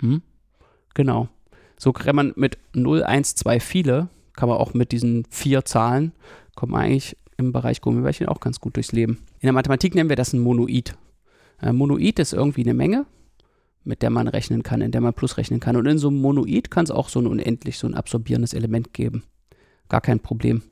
Hm? 0.00 0.22
Genau. 0.94 1.28
So 1.78 1.92
kann 1.92 2.16
man 2.16 2.32
mit 2.36 2.58
0, 2.74 3.02
1, 3.02 3.34
2 3.34 3.60
viele, 3.60 4.08
kann 4.32 4.48
man 4.48 4.56
auch 4.56 4.72
mit 4.72 4.92
diesen 4.92 5.26
vier 5.28 5.66
Zahlen, 5.66 6.12
kommt 6.54 6.72
man 6.72 6.82
eigentlich 6.82 7.16
im 7.36 7.52
Bereich 7.52 7.82
Gummibärchen 7.82 8.28
auch 8.28 8.40
ganz 8.40 8.60
gut 8.60 8.76
durchs 8.76 8.92
Leben. 8.92 9.18
In 9.40 9.46
der 9.46 9.52
Mathematik 9.52 9.94
nennen 9.94 10.08
wir 10.08 10.16
das 10.16 10.32
ein 10.32 10.40
Monoid. 10.40 10.96
Ein 11.58 11.76
Monoid 11.76 12.18
ist 12.18 12.32
irgendwie 12.32 12.62
eine 12.62 12.72
Menge, 12.72 13.04
mit 13.84 14.00
der 14.00 14.08
man 14.08 14.28
rechnen 14.28 14.62
kann, 14.62 14.80
in 14.80 14.90
der 14.90 15.02
man 15.02 15.12
Plus 15.12 15.36
rechnen 15.36 15.60
kann. 15.60 15.76
Und 15.76 15.84
in 15.84 15.98
so 15.98 16.08
einem 16.08 16.22
Monoid 16.22 16.70
kann 16.70 16.84
es 16.84 16.90
auch 16.90 17.10
so 17.10 17.20
ein 17.20 17.26
unendlich, 17.26 17.76
so 17.76 17.86
ein 17.86 17.94
absorbierendes 17.94 18.54
Element 18.54 18.94
geben. 18.94 19.24
Gar 19.90 20.00
kein 20.00 20.20
Problem. 20.20 20.62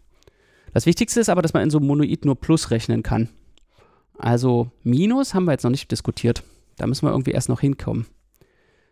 Das 0.74 0.86
Wichtigste 0.86 1.20
ist 1.20 1.28
aber, 1.28 1.40
dass 1.40 1.52
man 1.52 1.62
in 1.62 1.70
so 1.70 1.78
einem 1.78 1.86
Monoid 1.86 2.24
nur 2.24 2.34
Plus 2.34 2.72
rechnen 2.72 3.04
kann. 3.04 3.28
Also 4.18 4.72
Minus 4.82 5.32
haben 5.32 5.44
wir 5.44 5.52
jetzt 5.52 5.62
noch 5.62 5.70
nicht 5.70 5.90
diskutiert. 5.90 6.42
Da 6.76 6.88
müssen 6.88 7.06
wir 7.06 7.12
irgendwie 7.12 7.30
erst 7.30 7.48
noch 7.48 7.60
hinkommen. 7.60 8.06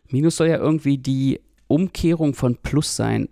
Minus 0.08 0.36
soll 0.36 0.46
ja 0.46 0.58
irgendwie 0.58 0.96
die 0.96 1.40
Umkehrung 1.66 2.34
von 2.34 2.56
Plus 2.56 2.94
sein. 2.94 3.28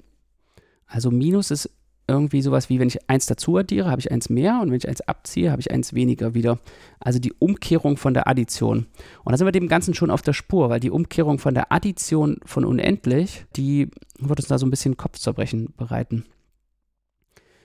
Also 0.86 1.12
Minus 1.12 1.52
ist 1.52 1.70
irgendwie 2.08 2.42
sowas 2.42 2.68
wie, 2.68 2.80
wenn 2.80 2.88
ich 2.88 3.08
eins 3.08 3.26
dazu 3.26 3.56
addiere, 3.56 3.88
habe 3.88 4.00
ich 4.00 4.10
eins 4.10 4.28
mehr 4.28 4.58
und 4.60 4.70
wenn 4.70 4.78
ich 4.78 4.88
eins 4.88 5.00
abziehe, 5.02 5.52
habe 5.52 5.60
ich 5.60 5.70
eins 5.70 5.94
weniger 5.94 6.34
wieder. 6.34 6.58
Also 6.98 7.20
die 7.20 7.32
Umkehrung 7.34 7.96
von 7.96 8.14
der 8.14 8.26
Addition. 8.26 8.86
Und 9.22 9.30
da 9.30 9.36
sind 9.36 9.46
wir 9.46 9.52
dem 9.52 9.68
Ganzen 9.68 9.94
schon 9.94 10.10
auf 10.10 10.22
der 10.22 10.32
Spur, 10.32 10.70
weil 10.70 10.80
die 10.80 10.90
Umkehrung 10.90 11.38
von 11.38 11.54
der 11.54 11.70
Addition 11.70 12.38
von 12.44 12.64
unendlich, 12.64 13.44
die 13.54 13.92
wird 14.18 14.40
uns 14.40 14.48
da 14.48 14.58
so 14.58 14.66
ein 14.66 14.70
bisschen 14.70 14.96
Kopfzerbrechen 14.96 15.72
bereiten. 15.76 16.24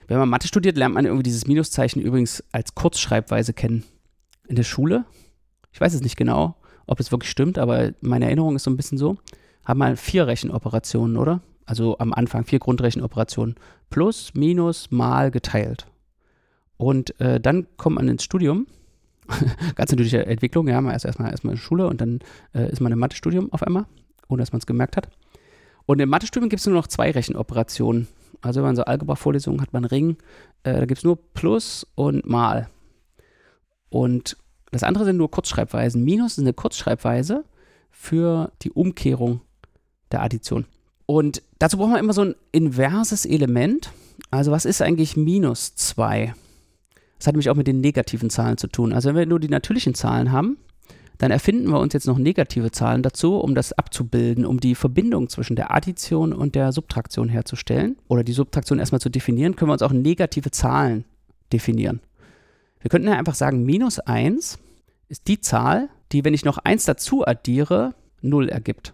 Wenn 0.06 0.18
man 0.18 0.28
Mathe 0.28 0.48
studiert, 0.48 0.76
lernt 0.76 0.94
man 0.94 1.04
irgendwie 1.04 1.24
dieses 1.24 1.46
Minuszeichen 1.46 2.00
übrigens 2.00 2.44
als 2.52 2.74
Kurzschreibweise 2.74 3.52
kennen. 3.52 3.84
In 4.48 4.56
der 4.56 4.62
Schule. 4.62 5.04
Ich 5.72 5.80
weiß 5.80 5.94
es 5.94 6.02
nicht 6.02 6.16
genau 6.16 6.56
ob 6.86 7.00
es 7.00 7.12
wirklich 7.12 7.30
stimmt, 7.30 7.58
aber 7.58 7.92
meine 8.00 8.26
Erinnerung 8.26 8.56
ist 8.56 8.64
so 8.64 8.70
ein 8.70 8.76
bisschen 8.76 8.98
so, 8.98 9.18
haben 9.64 9.78
wir 9.78 9.96
vier 9.96 10.26
Rechenoperationen, 10.26 11.16
oder? 11.16 11.40
Also 11.64 11.98
am 11.98 12.12
Anfang 12.12 12.44
vier 12.44 12.60
Grundrechenoperationen. 12.60 13.56
Plus, 13.90 14.32
minus, 14.34 14.90
mal, 14.90 15.32
geteilt. 15.32 15.86
Und 16.76 17.18
äh, 17.20 17.40
dann 17.40 17.66
kommt 17.76 17.96
man 17.96 18.08
ins 18.08 18.22
Studium. 18.22 18.66
Ganz 19.74 19.90
natürliche 19.90 20.24
Entwicklung, 20.26 20.68
ja, 20.68 20.80
man 20.80 20.92
erst 20.92 21.04
erstmal 21.04 21.32
erstmal 21.32 21.54
in 21.54 21.58
Schule 21.58 21.88
und 21.88 22.00
dann 22.00 22.20
äh, 22.54 22.70
ist 22.70 22.80
man 22.80 22.92
im 22.92 23.00
Mathestudium 23.00 23.52
auf 23.52 23.64
einmal, 23.64 23.86
ohne 24.28 24.42
dass 24.42 24.52
man 24.52 24.60
es 24.60 24.66
gemerkt 24.66 24.96
hat. 24.96 25.08
Und 25.86 26.00
im 26.00 26.08
Mathestudium 26.08 26.48
gibt 26.48 26.60
es 26.60 26.66
nur 26.66 26.76
noch 26.76 26.86
zwei 26.86 27.10
Rechenoperationen. 27.10 28.06
Also 28.42 28.60
wenn 28.60 28.68
man 28.68 28.76
so 28.76 28.84
Algebra-Vorlesungen 28.84 29.60
hat, 29.60 29.72
man 29.72 29.84
Ring, 29.84 30.16
äh, 30.62 30.74
da 30.74 30.86
gibt 30.86 30.98
es 30.98 31.04
nur 31.04 31.16
Plus 31.32 31.86
und 31.94 32.26
Mal. 32.26 32.68
Und 33.88 34.36
das 34.72 34.82
andere 34.82 35.04
sind 35.04 35.16
nur 35.16 35.30
Kurzschreibweisen. 35.30 36.04
Minus 36.04 36.32
ist 36.32 36.40
eine 36.40 36.52
Kurzschreibweise 36.52 37.44
für 37.90 38.52
die 38.62 38.70
Umkehrung 38.70 39.40
der 40.12 40.22
Addition. 40.22 40.66
Und 41.06 41.42
dazu 41.58 41.78
braucht 41.78 41.90
man 41.90 42.00
immer 42.00 42.12
so 42.12 42.22
ein 42.22 42.34
inverses 42.52 43.24
Element. 43.24 43.90
Also 44.30 44.50
was 44.50 44.64
ist 44.64 44.82
eigentlich 44.82 45.16
minus 45.16 45.74
2? 45.76 46.34
Das 47.18 47.26
hat 47.26 47.34
nämlich 47.34 47.48
auch 47.48 47.54
mit 47.54 47.66
den 47.66 47.80
negativen 47.80 48.28
Zahlen 48.28 48.58
zu 48.58 48.66
tun. 48.66 48.92
Also 48.92 49.08
wenn 49.08 49.16
wir 49.16 49.26
nur 49.26 49.40
die 49.40 49.48
natürlichen 49.48 49.94
Zahlen 49.94 50.32
haben, 50.32 50.58
dann 51.18 51.30
erfinden 51.30 51.70
wir 51.70 51.80
uns 51.80 51.94
jetzt 51.94 52.06
noch 52.06 52.18
negative 52.18 52.70
Zahlen 52.70 53.02
dazu, 53.02 53.38
um 53.38 53.54
das 53.54 53.72
abzubilden, 53.72 54.44
um 54.44 54.60
die 54.60 54.74
Verbindung 54.74 55.28
zwischen 55.28 55.56
der 55.56 55.74
Addition 55.74 56.32
und 56.32 56.54
der 56.54 56.72
Subtraktion 56.72 57.28
herzustellen. 57.28 57.96
Oder 58.08 58.22
die 58.22 58.32
Subtraktion 58.32 58.78
erstmal 58.78 59.00
zu 59.00 59.08
definieren, 59.08 59.56
können 59.56 59.70
wir 59.70 59.74
uns 59.74 59.82
auch 59.82 59.92
negative 59.92 60.50
Zahlen 60.50 61.04
definieren. 61.52 62.00
Wir 62.80 62.90
könnten 62.90 63.08
ja 63.08 63.14
einfach 63.14 63.34
sagen, 63.34 63.64
minus 63.64 63.98
1 63.98 64.58
ist 65.08 65.28
die 65.28 65.40
Zahl, 65.40 65.88
die, 66.12 66.24
wenn 66.24 66.34
ich 66.34 66.44
noch 66.44 66.58
1 66.58 66.84
dazu 66.84 67.26
addiere, 67.26 67.94
0 68.20 68.48
ergibt. 68.48 68.92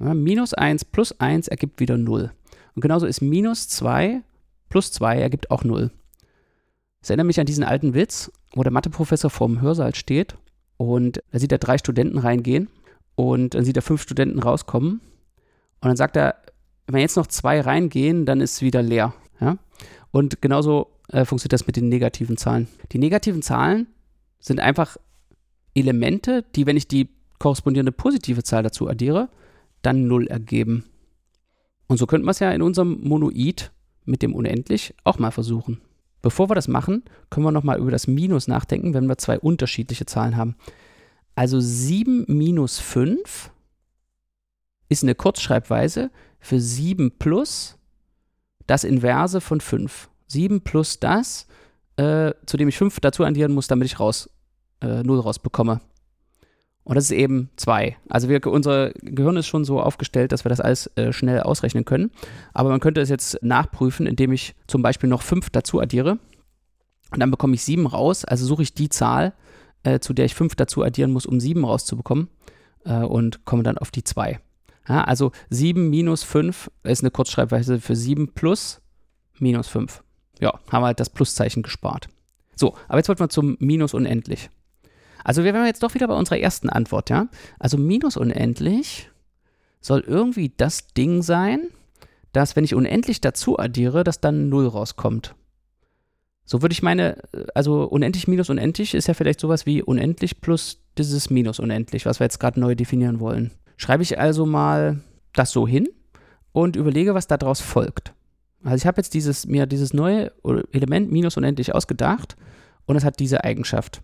Ja, 0.00 0.14
minus 0.14 0.54
1 0.54 0.86
plus 0.86 1.20
1 1.20 1.48
ergibt 1.48 1.80
wieder 1.80 1.98
0. 1.98 2.32
Und 2.74 2.80
genauso 2.80 3.06
ist 3.06 3.20
minus 3.20 3.68
2 3.68 4.22
plus 4.70 4.90
2 4.92 5.18
ergibt 5.18 5.50
auch 5.50 5.64
0. 5.64 5.90
Das 7.00 7.10
erinnert 7.10 7.26
mich 7.26 7.40
an 7.40 7.46
diesen 7.46 7.64
alten 7.64 7.94
Witz, 7.94 8.32
wo 8.54 8.62
der 8.62 8.72
Matheprofessor 8.72 9.28
vorm 9.28 9.60
Hörsaal 9.60 9.94
steht 9.94 10.36
und 10.82 11.22
da 11.30 11.38
sieht 11.38 11.52
er 11.52 11.58
drei 11.58 11.78
Studenten 11.78 12.18
reingehen 12.18 12.68
und 13.14 13.54
dann 13.54 13.64
sieht 13.64 13.76
er 13.76 13.82
fünf 13.82 14.02
Studenten 14.02 14.38
rauskommen 14.38 15.00
und 15.80 15.88
dann 15.88 15.96
sagt 15.96 16.16
er, 16.16 16.36
wenn 16.86 17.00
jetzt 17.00 17.16
noch 17.16 17.26
zwei 17.26 17.60
reingehen, 17.60 18.26
dann 18.26 18.40
ist 18.40 18.54
es 18.54 18.62
wieder 18.62 18.82
leer. 18.82 19.14
Ja? 19.40 19.58
Und 20.10 20.42
genauso 20.42 20.90
äh, 21.08 21.24
funktioniert 21.24 21.52
das 21.52 21.66
mit 21.66 21.76
den 21.76 21.88
negativen 21.88 22.36
Zahlen. 22.36 22.68
Die 22.92 22.98
negativen 22.98 23.42
Zahlen 23.42 23.86
sind 24.38 24.60
einfach 24.60 24.96
Elemente, 25.74 26.44
die, 26.54 26.66
wenn 26.66 26.76
ich 26.76 26.88
die 26.88 27.08
korrespondierende 27.38 27.92
positive 27.92 28.42
Zahl 28.42 28.62
dazu 28.62 28.88
addiere, 28.88 29.28
dann 29.82 30.06
0 30.06 30.26
ergeben. 30.26 30.84
Und 31.88 31.96
so 31.98 32.06
könnten 32.06 32.26
wir 32.26 32.30
es 32.30 32.38
ja 32.38 32.52
in 32.52 32.62
unserem 32.62 33.00
Monoid 33.02 33.72
mit 34.04 34.22
dem 34.22 34.34
Unendlich 34.34 34.94
auch 35.04 35.18
mal 35.18 35.30
versuchen. 35.30 35.80
Bevor 36.22 36.48
wir 36.48 36.54
das 36.54 36.68
machen, 36.68 37.02
können 37.30 37.44
wir 37.44 37.52
nochmal 37.52 37.78
über 37.78 37.90
das 37.90 38.06
Minus 38.06 38.46
nachdenken, 38.48 38.94
wenn 38.94 39.06
wir 39.06 39.18
zwei 39.18 39.38
unterschiedliche 39.38 40.06
Zahlen 40.06 40.36
haben. 40.36 40.56
Also 41.34 41.60
7 41.60 42.24
minus 42.28 42.78
5 42.78 43.50
ist 44.88 45.02
eine 45.02 45.14
Kurzschreibweise 45.14 46.10
für 46.38 46.60
7 46.60 47.18
plus 47.18 47.78
das 48.66 48.84
Inverse 48.84 49.40
von 49.40 49.60
5. 49.60 50.08
7 50.28 50.60
plus 50.62 51.00
das, 51.00 51.46
äh, 51.96 52.32
zu 52.46 52.56
dem 52.56 52.68
ich 52.68 52.78
5 52.78 53.00
dazu 53.00 53.24
addieren 53.24 53.52
muss, 53.52 53.66
damit 53.66 53.86
ich 53.86 53.98
raus, 53.98 54.30
äh, 54.80 55.02
0 55.02 55.20
rausbekomme. 55.20 55.80
Und 56.84 56.96
das 56.96 57.04
ist 57.04 57.12
eben 57.12 57.50
2. 57.56 57.96
Also 58.08 58.28
wir, 58.28 58.44
unser 58.46 58.90
Gehirn 58.90 59.36
ist 59.36 59.46
schon 59.46 59.64
so 59.64 59.80
aufgestellt, 59.80 60.32
dass 60.32 60.44
wir 60.44 60.48
das 60.48 60.60
alles 60.60 60.88
äh, 60.96 61.12
schnell 61.12 61.40
ausrechnen 61.40 61.84
können. 61.84 62.10
Aber 62.54 62.70
man 62.70 62.80
könnte 62.80 63.00
es 63.00 63.08
jetzt 63.08 63.38
nachprüfen, 63.42 64.06
indem 64.06 64.32
ich 64.32 64.54
zum 64.66 64.82
Beispiel 64.82 65.08
noch 65.08 65.22
5 65.22 65.50
dazu 65.50 65.80
addiere. 65.80 66.18
Und 67.12 67.20
dann 67.20 67.30
bekomme 67.30 67.54
ich 67.54 67.62
7 67.62 67.86
raus. 67.86 68.24
Also 68.24 68.46
suche 68.46 68.62
ich 68.62 68.74
die 68.74 68.88
Zahl, 68.88 69.32
äh, 69.84 70.00
zu 70.00 70.12
der 70.12 70.24
ich 70.24 70.34
5 70.34 70.56
dazu 70.56 70.82
addieren 70.82 71.12
muss, 71.12 71.26
um 71.26 71.38
7 71.38 71.64
rauszubekommen. 71.64 72.28
Äh, 72.84 73.04
und 73.04 73.44
komme 73.44 73.62
dann 73.62 73.78
auf 73.78 73.92
die 73.92 74.02
2. 74.02 74.40
Ja, 74.88 75.04
also 75.04 75.30
7 75.50 75.88
minus 75.88 76.24
5 76.24 76.70
ist 76.82 77.02
eine 77.02 77.12
Kurzschreibweise 77.12 77.80
für 77.80 77.94
7 77.94 78.32
plus 78.34 78.80
minus 79.38 79.68
5. 79.68 80.02
Ja, 80.40 80.58
haben 80.70 80.82
wir 80.82 80.86
halt 80.86 80.98
das 80.98 81.10
Pluszeichen 81.10 81.62
gespart. 81.62 82.08
So, 82.56 82.74
aber 82.88 82.98
jetzt 82.98 83.08
wollten 83.08 83.22
wir 83.22 83.28
zum 83.28 83.56
Minus 83.60 83.94
unendlich. 83.94 84.50
Also 85.24 85.44
wir 85.44 85.54
wären 85.54 85.66
jetzt 85.66 85.82
doch 85.82 85.94
wieder 85.94 86.08
bei 86.08 86.14
unserer 86.14 86.38
ersten 86.38 86.68
Antwort, 86.68 87.10
ja? 87.10 87.28
Also 87.58 87.78
minus 87.78 88.16
unendlich 88.16 89.10
soll 89.80 90.00
irgendwie 90.00 90.52
das 90.56 90.88
Ding 90.88 91.22
sein, 91.22 91.68
dass 92.32 92.56
wenn 92.56 92.64
ich 92.64 92.74
unendlich 92.74 93.20
dazu 93.20 93.58
addiere, 93.58 94.04
dass 94.04 94.20
dann 94.20 94.48
0 94.48 94.66
rauskommt. 94.68 95.34
So 96.44 96.62
würde 96.62 96.72
ich 96.72 96.82
meine, 96.82 97.18
also 97.54 97.84
unendlich 97.84 98.26
minus 98.26 98.50
unendlich 98.50 98.94
ist 98.94 99.06
ja 99.06 99.14
vielleicht 99.14 99.40
sowas 99.40 99.66
wie 99.66 99.82
unendlich 99.82 100.40
plus 100.40 100.82
dieses 100.98 101.30
minus 101.30 101.58
unendlich, 101.60 102.04
was 102.06 102.20
wir 102.20 102.24
jetzt 102.24 102.40
gerade 102.40 102.60
neu 102.60 102.74
definieren 102.74 103.20
wollen. 103.20 103.52
Schreibe 103.76 104.02
ich 104.02 104.18
also 104.18 104.44
mal 104.46 105.00
das 105.32 105.50
so 105.50 105.66
hin 105.66 105.88
und 106.52 106.76
überlege, 106.76 107.14
was 107.14 107.26
daraus 107.26 107.60
folgt. 107.60 108.12
Also 108.64 108.76
ich 108.76 108.86
habe 108.86 108.98
jetzt 108.98 109.14
dieses, 109.14 109.46
mir 109.46 109.66
dieses 109.66 109.92
neue 109.92 110.32
Element 110.72 111.10
minus 111.10 111.36
unendlich 111.36 111.74
ausgedacht 111.74 112.36
und 112.86 112.96
es 112.96 113.04
hat 113.04 113.18
diese 113.18 113.44
Eigenschaft. 113.44 114.02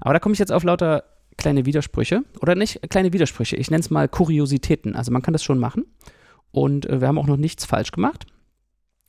Aber 0.00 0.12
da 0.12 0.18
komme 0.18 0.32
ich 0.32 0.38
jetzt 0.38 0.52
auf 0.52 0.64
lauter 0.64 1.04
kleine 1.36 1.66
Widersprüche. 1.66 2.24
Oder 2.40 2.54
nicht 2.54 2.80
kleine 2.90 3.12
Widersprüche, 3.12 3.56
ich 3.56 3.70
nenne 3.70 3.80
es 3.80 3.90
mal 3.90 4.08
Kuriositäten. 4.08 4.94
Also 4.94 5.12
man 5.12 5.22
kann 5.22 5.32
das 5.32 5.42
schon 5.42 5.58
machen. 5.58 5.84
Und 6.50 6.86
äh, 6.86 7.00
wir 7.00 7.08
haben 7.08 7.18
auch 7.18 7.26
noch 7.26 7.36
nichts 7.36 7.64
falsch 7.64 7.90
gemacht. 7.90 8.26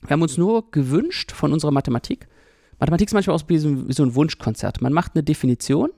Wir 0.02 0.12
haben 0.12 0.22
uns 0.22 0.38
nur 0.38 0.72
gewünscht 0.72 1.32
von 1.32 1.54
unserer 1.54 1.72
Mathematik. 1.72 2.28
Mathematik 2.80 3.08
ist 3.08 3.14
manchmal 3.14 3.36
auch 3.36 3.44
wie 3.48 3.58
so, 3.58 3.70
ein 3.70 4.16
Wunschkonzert. 4.16 4.82
Man 4.82 4.94
macht 4.94 5.12
eine 5.16 5.24
Definition, 5.24 5.90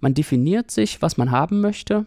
man 0.00 0.14
definiert 0.14 0.70
sich, 0.70 1.00
was 1.00 1.16
man 1.16 1.30
haben 1.30 1.60
möchte 1.60 2.06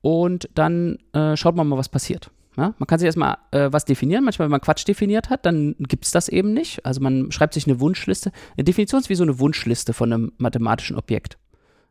und 0.00 0.48
dann 0.54 0.98
äh, 1.12 1.36
schaut 1.36 1.56
man 1.56 1.66
mal, 1.66 1.78
was 1.78 1.88
passiert. 1.88 2.30
Ja? 2.56 2.74
Man 2.78 2.86
kann 2.86 2.98
sich 2.98 3.06
erstmal 3.06 3.38
äh, 3.50 3.68
was 3.72 3.84
definieren. 3.84 4.24
Manchmal, 4.24 4.46
wenn 4.46 4.52
man 4.52 4.60
Quatsch 4.60 4.86
definiert 4.86 5.30
hat, 5.30 5.44
dann 5.46 5.74
gibt 5.78 6.04
es 6.04 6.10
das 6.10 6.28
eben 6.28 6.52
nicht. 6.52 6.84
Also 6.84 7.00
man 7.00 7.30
schreibt 7.32 7.54
sich 7.54 7.66
eine 7.66 7.80
Wunschliste. 7.80 8.32
Eine 8.56 8.64
Definition 8.64 9.00
ist 9.00 9.08
wie 9.08 9.14
so 9.14 9.24
eine 9.24 9.38
Wunschliste 9.38 9.92
von 9.92 10.12
einem 10.12 10.32
mathematischen 10.38 10.96
Objekt. 10.96 11.38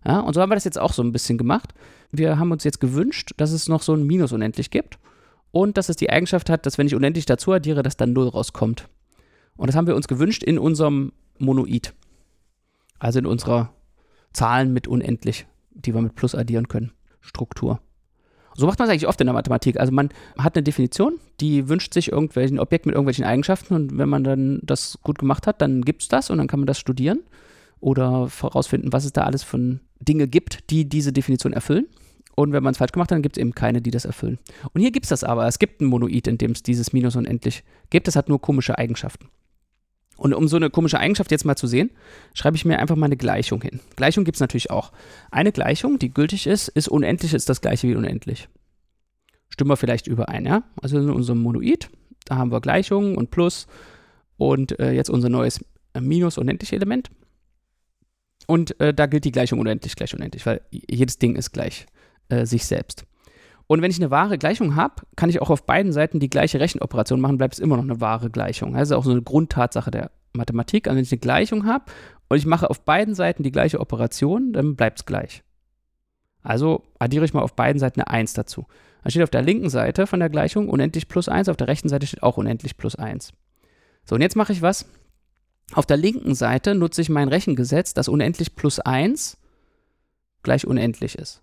Ja? 0.06 0.20
Und 0.20 0.34
so 0.34 0.42
haben 0.42 0.50
wir 0.50 0.56
das 0.56 0.64
jetzt 0.64 0.80
auch 0.80 0.94
so 0.94 1.04
ein 1.04 1.12
bisschen 1.12 1.38
gemacht. 1.38 1.74
Wir 2.12 2.38
haben 2.40 2.52
uns 2.52 2.64
jetzt 2.64 2.80
gewünscht, 2.80 3.32
dass 3.38 3.52
es 3.52 3.68
noch 3.68 3.82
so 3.82 3.94
ein 3.94 4.04
Minus 4.06 4.32
unendlich 4.32 4.72
gibt 4.72 5.00
und 5.52 5.78
dass 5.78 5.90
es 5.90 5.96
die 5.96 6.10
Eigenschaft 6.10 6.50
hat, 6.50 6.66
dass 6.66 6.78
wenn 6.78 6.88
ich 6.88 6.96
unendlich 6.96 7.26
dazu 7.26 7.52
addiere, 7.52 7.84
dass 7.84 7.98
dann 7.98 8.14
0 8.14 8.28
rauskommt. 8.30 8.88
Und 9.56 9.68
das 9.68 9.76
haben 9.76 9.88
wir 9.88 9.96
uns 9.96 10.08
gewünscht 10.08 10.44
in 10.44 10.58
unserem 10.58 11.14
Monoid. 11.38 11.94
Also 13.00 13.20
in 13.20 13.26
unserer 13.26 13.74
Zahlen 14.32 14.74
mit 14.74 14.88
unendlich, 14.88 15.46
die 15.72 15.94
wir 15.94 16.02
mit 16.02 16.16
Plus 16.16 16.36
addieren 16.36 16.68
können. 16.68 16.92
Struktur. 17.22 17.80
So 18.56 18.68
macht 18.68 18.80
man 18.80 18.88
es 18.88 18.92
eigentlich 18.92 19.08
oft 19.08 19.20
in 19.20 19.28
der 19.28 19.34
Mathematik. 19.34 19.80
Also 19.80 19.92
man 19.92 20.10
hat 20.38 20.56
eine 20.56 20.64
Definition, 20.64 21.20
die 21.40 21.70
wünscht 21.70 21.94
sich 21.94 22.12
irgendwelchen 22.12 22.60
Objekt 22.60 22.86
mit 22.86 22.96
irgendwelchen 22.96 23.26
Eigenschaften 23.26 23.74
und 23.74 23.98
wenn 23.98 24.10
man 24.10 24.24
dann 24.24 24.60
das 24.64 25.00
gut 25.04 25.18
gemacht 25.18 25.48
hat, 25.48 25.62
dann 25.62 25.82
gibt 25.82 26.04
es 26.04 26.08
das 26.08 26.30
und 26.30 26.38
dann 26.38 26.48
kann 26.48 26.60
man 26.60 26.68
das 26.68 26.80
studieren 26.80 27.20
oder 27.80 28.30
herausfinden, 28.42 28.94
was 28.94 29.06
es 29.06 29.14
da 29.14 29.24
alles 29.24 29.44
von 29.44 29.80
Dinge 30.00 30.28
gibt, 30.28 30.70
die 30.70 30.88
diese 30.88 31.12
Definition 31.12 31.54
erfüllen. 31.54 31.88
Und 32.36 32.52
wenn 32.52 32.64
man 32.64 32.72
es 32.72 32.78
falsch 32.78 32.92
gemacht 32.92 33.12
hat, 33.12 33.16
dann 33.16 33.22
gibt 33.22 33.38
es 33.38 33.42
eben 33.42 33.54
keine, 33.54 33.82
die 33.82 33.92
das 33.92 34.06
erfüllen. 34.06 34.40
Und 34.74 34.82
hier 34.82 34.92
gibt 34.92 35.06
es 35.06 35.10
das 35.10 35.24
aber. 35.24 35.48
Es 35.48 35.60
gibt 35.60 35.82
ein 35.82 35.86
Monoid, 35.86 36.28
in 36.28 36.38
dem 36.38 36.52
es 36.52 36.64
dieses 36.64 36.92
Minus 36.92 37.16
unendlich 37.16 37.64
gibt. 37.92 38.08
Es 38.08 38.16
hat 38.16 38.28
nur 38.28 38.42
komische 38.42 38.78
Eigenschaften. 38.78 39.28
Und 40.18 40.34
um 40.34 40.48
so 40.48 40.58
eine 40.58 40.70
komische 40.70 41.00
Eigenschaft 41.00 41.32
jetzt 41.32 41.46
mal 41.46 41.56
zu 41.56 41.68
sehen, 41.68 41.90
schreibe 42.34 42.56
ich 42.56 42.66
mir 42.66 42.80
einfach 42.80 42.96
mal 42.96 43.08
eine 43.08 43.18
Gleichung 43.18 43.62
hin. 43.62 43.80
Gleichung 43.96 44.26
gibt 44.26 44.36
es 44.38 44.42
natürlich 44.42 44.70
auch. 44.70 44.92
Eine 45.32 45.52
Gleichung, 45.52 45.98
die 46.00 46.14
gültig 46.14 46.48
ist, 46.48 46.68
ist 46.70 46.88
unendlich, 46.88 47.34
ist 47.34 47.50
das 47.50 47.62
gleiche 47.62 47.88
wie 47.88 47.96
unendlich. 47.96 48.48
Stimmen 49.50 49.72
wir 49.72 49.78
vielleicht 49.78 50.08
überein, 50.08 50.46
ja? 50.46 50.64
Also 50.82 51.00
in 51.00 51.10
unserem 51.10 51.40
Monoid, 51.40 51.90
da 52.26 52.38
haben 52.38 52.52
wir 52.52 52.62
Gleichungen 52.62 53.18
und 53.18 53.32
Plus 53.32 53.68
und 54.38 54.80
äh, 54.80 54.92
jetzt 54.92 55.10
unser 55.10 55.30
neues 55.30 55.64
äh, 55.94 56.02
Minus 56.02 56.38
unendlich 56.38 56.74
Element. 56.74 57.10
Und 58.48 58.80
äh, 58.80 58.94
da 58.94 59.06
gilt 59.06 59.26
die 59.26 59.32
Gleichung 59.32 59.60
unendlich 59.60 59.96
gleich 59.96 60.14
unendlich, 60.14 60.46
weil 60.46 60.62
jedes 60.72 61.18
Ding 61.18 61.36
ist 61.36 61.52
gleich 61.52 61.86
äh, 62.30 62.46
sich 62.46 62.66
selbst. 62.66 63.06
Und 63.74 63.82
wenn 63.82 63.90
ich 63.90 63.98
eine 63.98 64.12
wahre 64.12 64.38
Gleichung 64.38 64.76
habe, 64.76 65.02
kann 65.16 65.32
ich 65.32 65.42
auch 65.42 65.50
auf 65.50 65.66
beiden 65.66 65.92
Seiten 65.92 66.20
die 66.20 66.30
gleiche 66.30 66.60
Rechenoperation 66.60 67.20
machen, 67.20 67.40
bleibt 67.40 67.56
es 67.56 67.60
immer 67.60 67.76
noch 67.76 67.82
eine 67.82 68.00
wahre 68.00 68.30
Gleichung. 68.30 68.74
Das 68.74 68.90
ist 68.90 68.92
auch 68.92 69.04
so 69.04 69.10
eine 69.10 69.24
Grundtatsache 69.24 69.90
der 69.90 70.12
Mathematik. 70.32 70.88
Also 70.88 70.98
wenn 70.98 71.04
ich 71.04 71.12
eine 71.12 71.18
Gleichung 71.18 71.66
habe 71.66 71.86
und 72.30 72.38
ich 72.38 72.46
mache 72.46 72.70
auf 72.70 72.86
beiden 72.86 73.16
Seiten 73.16 73.42
die 73.42 73.52
gleiche 73.52 73.80
Operation, 73.80 74.54
dann 74.54 74.76
bleibt 74.76 75.00
es 75.00 75.06
gleich. 75.08 75.42
Also 76.44 76.84
addiere 77.00 77.26
ich 77.26 77.34
mal 77.34 77.42
auf 77.42 77.56
beiden 77.56 77.80
Seiten 77.80 78.00
eine 78.00 78.12
1 78.12 78.34
dazu. 78.34 78.68
Dann 79.02 79.10
steht 79.10 79.24
auf 79.24 79.32
der 79.32 79.42
linken 79.42 79.72
Seite 79.72 80.06
von 80.06 80.20
der 80.20 80.30
Gleichung 80.30 80.70
unendlich 80.70 81.08
plus 81.08 81.28
1, 81.28 81.50
auf 81.50 81.58
der 81.58 81.68
rechten 81.68 81.90
Seite 81.90 82.06
steht 82.06 82.22
auch 82.22 82.38
unendlich 82.38 82.78
plus 82.78 82.96
1. 82.96 83.34
So, 84.06 84.14
und 84.14 84.22
jetzt 84.22 84.36
mache 84.36 84.54
ich 84.54 84.62
was. 84.62 84.86
Auf 85.74 85.88
der 85.88 85.98
linken 85.98 86.36
Seite 86.36 86.76
nutze 86.76 87.02
ich 87.02 87.10
mein 87.10 87.28
Rechengesetz, 87.28 87.96
dass 87.96 88.08
unendlich 88.08 88.56
plus 88.56 88.80
1 88.80 89.40
gleich 90.44 90.68
unendlich 90.68 91.18
ist. 91.18 91.42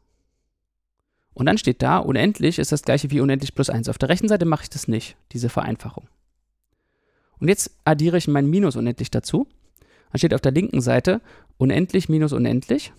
Und 1.33 1.47
dann 1.47 1.59
steht 1.59 1.83
da, 1.83 1.99
unendlich 1.99 2.59
ist 2.59 2.73
das 2.73 2.83
gleiche 2.83 3.11
wie 3.11 3.21
unendlich 3.21 3.55
plus 3.55 3.71
1. 3.71 3.89
Auf 3.89 3.99
der 3.99 4.09
rechten 4.09 4.29
Seite 4.29 4.45
mache 4.45 4.65
ich 4.65 4.71
das 4.71 4.89
nicht, 4.89 5.17
diese 5.33 5.49
Vereinfachung. 5.49 6.09
Und 7.39 7.49
jetzt 7.49 7.71
addiere 7.85 8.19
ich 8.19 8.29
mein 8.29 8.49
Minus 8.49 8.77
unendlich 8.77 9.11
dazu. 9.11 9.47
Dann 10.11 10.19
steht 10.19 10.35
auf 10.35 10.41
der 10.41 10.53
linken 10.53 10.81
Seite 10.81 11.21
unendlich 11.57 12.09
minus 12.09 12.33
unendlich. 12.33 12.93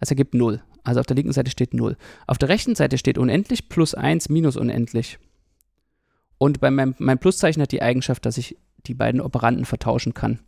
Das 0.00 0.10
ergibt 0.10 0.34
0. 0.34 0.62
Also 0.84 1.00
auf 1.00 1.06
der 1.06 1.16
linken 1.16 1.32
Seite 1.32 1.50
steht 1.50 1.74
0. 1.74 1.96
Auf 2.26 2.38
der 2.38 2.48
rechten 2.48 2.74
Seite 2.74 2.98
steht 2.98 3.18
unendlich 3.18 3.68
plus 3.68 3.94
1 3.94 4.28
minus 4.28 4.56
unendlich. 4.56 5.18
Und 6.38 6.60
bei 6.60 6.70
meinem, 6.70 6.94
mein 6.98 7.18
Pluszeichen 7.18 7.62
hat 7.62 7.72
die 7.72 7.82
Eigenschaft, 7.82 8.26
dass 8.26 8.38
ich 8.38 8.56
die 8.86 8.94
beiden 8.94 9.20
Operanden 9.20 9.64
vertauschen 9.64 10.12
kann. 10.12 10.40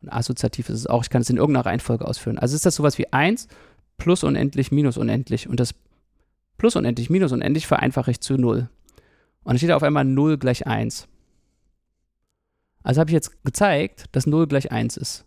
Und 0.00 0.10
assoziativ 0.10 0.68
ist 0.68 0.76
es 0.76 0.86
auch, 0.86 1.02
ich 1.02 1.10
kann 1.10 1.22
es 1.22 1.30
in 1.30 1.36
irgendeiner 1.36 1.66
Reihenfolge 1.66 2.06
ausführen. 2.06 2.38
Also 2.38 2.54
ist 2.54 2.64
das 2.64 2.76
sowas 2.76 2.98
wie 2.98 3.12
1 3.12 3.48
plus 3.98 4.24
unendlich 4.24 4.70
minus 4.72 4.96
unendlich. 4.96 5.48
Und 5.48 5.60
das 5.60 5.74
plus 6.58 6.76
unendlich 6.76 7.08
minus 7.08 7.32
unendlich 7.32 7.66
vereinfache 7.66 8.10
ich 8.10 8.20
zu 8.20 8.36
0. 8.36 8.58
Und 8.58 8.68
dann 9.44 9.56
steht 9.56 9.70
da 9.70 9.76
auf 9.76 9.82
einmal 9.82 10.04
0 10.04 10.36
gleich 10.36 10.66
1. 10.66 11.08
Also 12.82 13.00
habe 13.00 13.10
ich 13.10 13.14
jetzt 13.14 13.44
gezeigt, 13.44 14.06
dass 14.12 14.26
0 14.26 14.46
gleich 14.46 14.70
1 14.70 14.96
ist. 14.96 15.24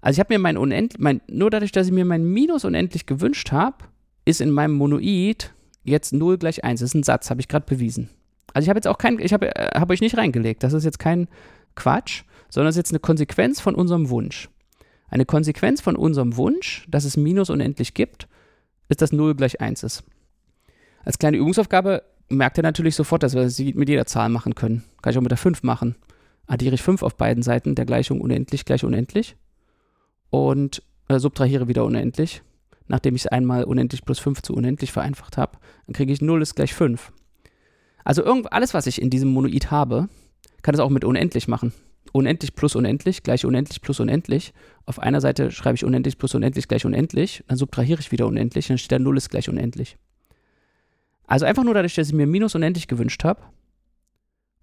Also 0.00 0.16
ich 0.16 0.20
habe 0.20 0.34
mir 0.34 0.38
mein 0.38 0.56
unendlich, 0.56 1.00
mein, 1.00 1.20
nur 1.28 1.50
dadurch, 1.50 1.72
dass 1.72 1.86
ich 1.86 1.92
mir 1.92 2.04
mein 2.04 2.24
Minus 2.24 2.64
unendlich 2.64 3.06
gewünscht 3.06 3.52
habe, 3.52 3.84
ist 4.24 4.40
in 4.40 4.50
meinem 4.50 4.74
Monoid 4.74 5.52
jetzt 5.82 6.12
0 6.12 6.38
gleich 6.38 6.64
1. 6.64 6.80
Das 6.80 6.90
ist 6.90 6.94
ein 6.94 7.02
Satz, 7.02 7.30
habe 7.30 7.40
ich 7.40 7.48
gerade 7.48 7.66
bewiesen. 7.66 8.10
Also 8.52 8.64
ich 8.64 8.68
habe 8.68 8.78
jetzt 8.78 8.86
auch 8.86 8.98
kein, 8.98 9.18
ich 9.18 9.32
habe 9.32 9.54
äh, 9.54 9.78
hab 9.78 9.90
euch 9.90 10.00
nicht 10.00 10.16
reingelegt. 10.16 10.62
Das 10.62 10.72
ist 10.72 10.84
jetzt 10.84 10.98
kein 10.98 11.28
Quatsch, 11.74 12.22
sondern 12.48 12.68
das 12.68 12.76
ist 12.76 12.80
jetzt 12.80 12.92
eine 12.92 13.00
Konsequenz 13.00 13.60
von 13.60 13.74
unserem 13.74 14.10
Wunsch. 14.10 14.48
Eine 15.08 15.26
Konsequenz 15.26 15.80
von 15.80 15.96
unserem 15.96 16.36
Wunsch, 16.36 16.86
dass 16.88 17.04
es 17.04 17.16
Minus 17.16 17.50
unendlich 17.50 17.94
gibt, 17.94 18.28
ist, 18.88 19.02
dass 19.02 19.12
0 19.12 19.34
gleich 19.34 19.60
1 19.60 19.82
ist. 19.82 20.04
Als 21.04 21.18
kleine 21.18 21.36
Übungsaufgabe 21.36 22.02
merkt 22.28 22.58
ihr 22.58 22.62
natürlich 22.62 22.94
sofort, 22.94 23.22
dass 23.22 23.34
wir 23.34 23.50
sie 23.50 23.74
mit 23.74 23.88
jeder 23.88 24.06
Zahl 24.06 24.28
machen 24.28 24.54
können. 24.54 24.84
Kann 25.02 25.10
ich 25.10 25.18
auch 25.18 25.22
mit 25.22 25.30
der 25.30 25.38
5 25.38 25.62
machen. 25.62 25.96
Addiere 26.46 26.74
ich 26.74 26.82
5 26.82 27.02
auf 27.02 27.16
beiden 27.16 27.42
Seiten 27.42 27.74
der 27.74 27.86
Gleichung 27.86 28.20
unendlich 28.20 28.64
gleich 28.64 28.84
unendlich 28.84 29.36
und 30.30 30.82
äh, 31.08 31.18
subtrahiere 31.18 31.68
wieder 31.68 31.84
unendlich. 31.84 32.42
Nachdem 32.86 33.14
ich 33.14 33.22
es 33.22 33.26
einmal 33.26 33.64
unendlich 33.64 34.04
plus 34.04 34.18
5 34.18 34.42
zu 34.42 34.54
unendlich 34.54 34.92
vereinfacht 34.92 35.38
habe, 35.38 35.58
dann 35.86 35.94
kriege 35.94 36.12
ich 36.12 36.20
0 36.20 36.42
ist 36.42 36.54
gleich 36.54 36.74
5. 36.74 37.12
Also 38.04 38.22
irgend, 38.22 38.52
alles, 38.52 38.74
was 38.74 38.86
ich 38.86 39.00
in 39.00 39.08
diesem 39.08 39.30
Monoid 39.30 39.70
habe, 39.70 40.08
kann 40.62 40.74
es 40.74 40.80
auch 40.80 40.90
mit 40.90 41.04
unendlich 41.04 41.48
machen. 41.48 41.72
Unendlich 42.12 42.54
plus 42.54 42.76
unendlich 42.76 43.22
gleich 43.22 43.46
unendlich 43.46 43.80
plus 43.80 44.00
unendlich. 44.00 44.52
Auf 44.84 44.98
einer 44.98 45.22
Seite 45.22 45.50
schreibe 45.50 45.76
ich 45.76 45.84
unendlich 45.84 46.18
plus 46.18 46.34
unendlich 46.34 46.68
gleich 46.68 46.84
unendlich, 46.84 47.42
dann 47.48 47.56
subtrahiere 47.56 48.00
ich 48.00 48.12
wieder 48.12 48.26
unendlich, 48.26 48.68
dann 48.68 48.78
steht 48.78 48.92
da 48.92 48.98
0 48.98 49.16
ist 49.16 49.30
gleich 49.30 49.48
unendlich. 49.48 49.96
Also 51.26 51.46
einfach 51.46 51.64
nur 51.64 51.74
dadurch, 51.74 51.94
dass 51.94 52.08
ich 52.08 52.14
mir 52.14 52.26
Minus 52.26 52.54
unendlich 52.54 52.88
gewünscht 52.88 53.24
habe 53.24 53.42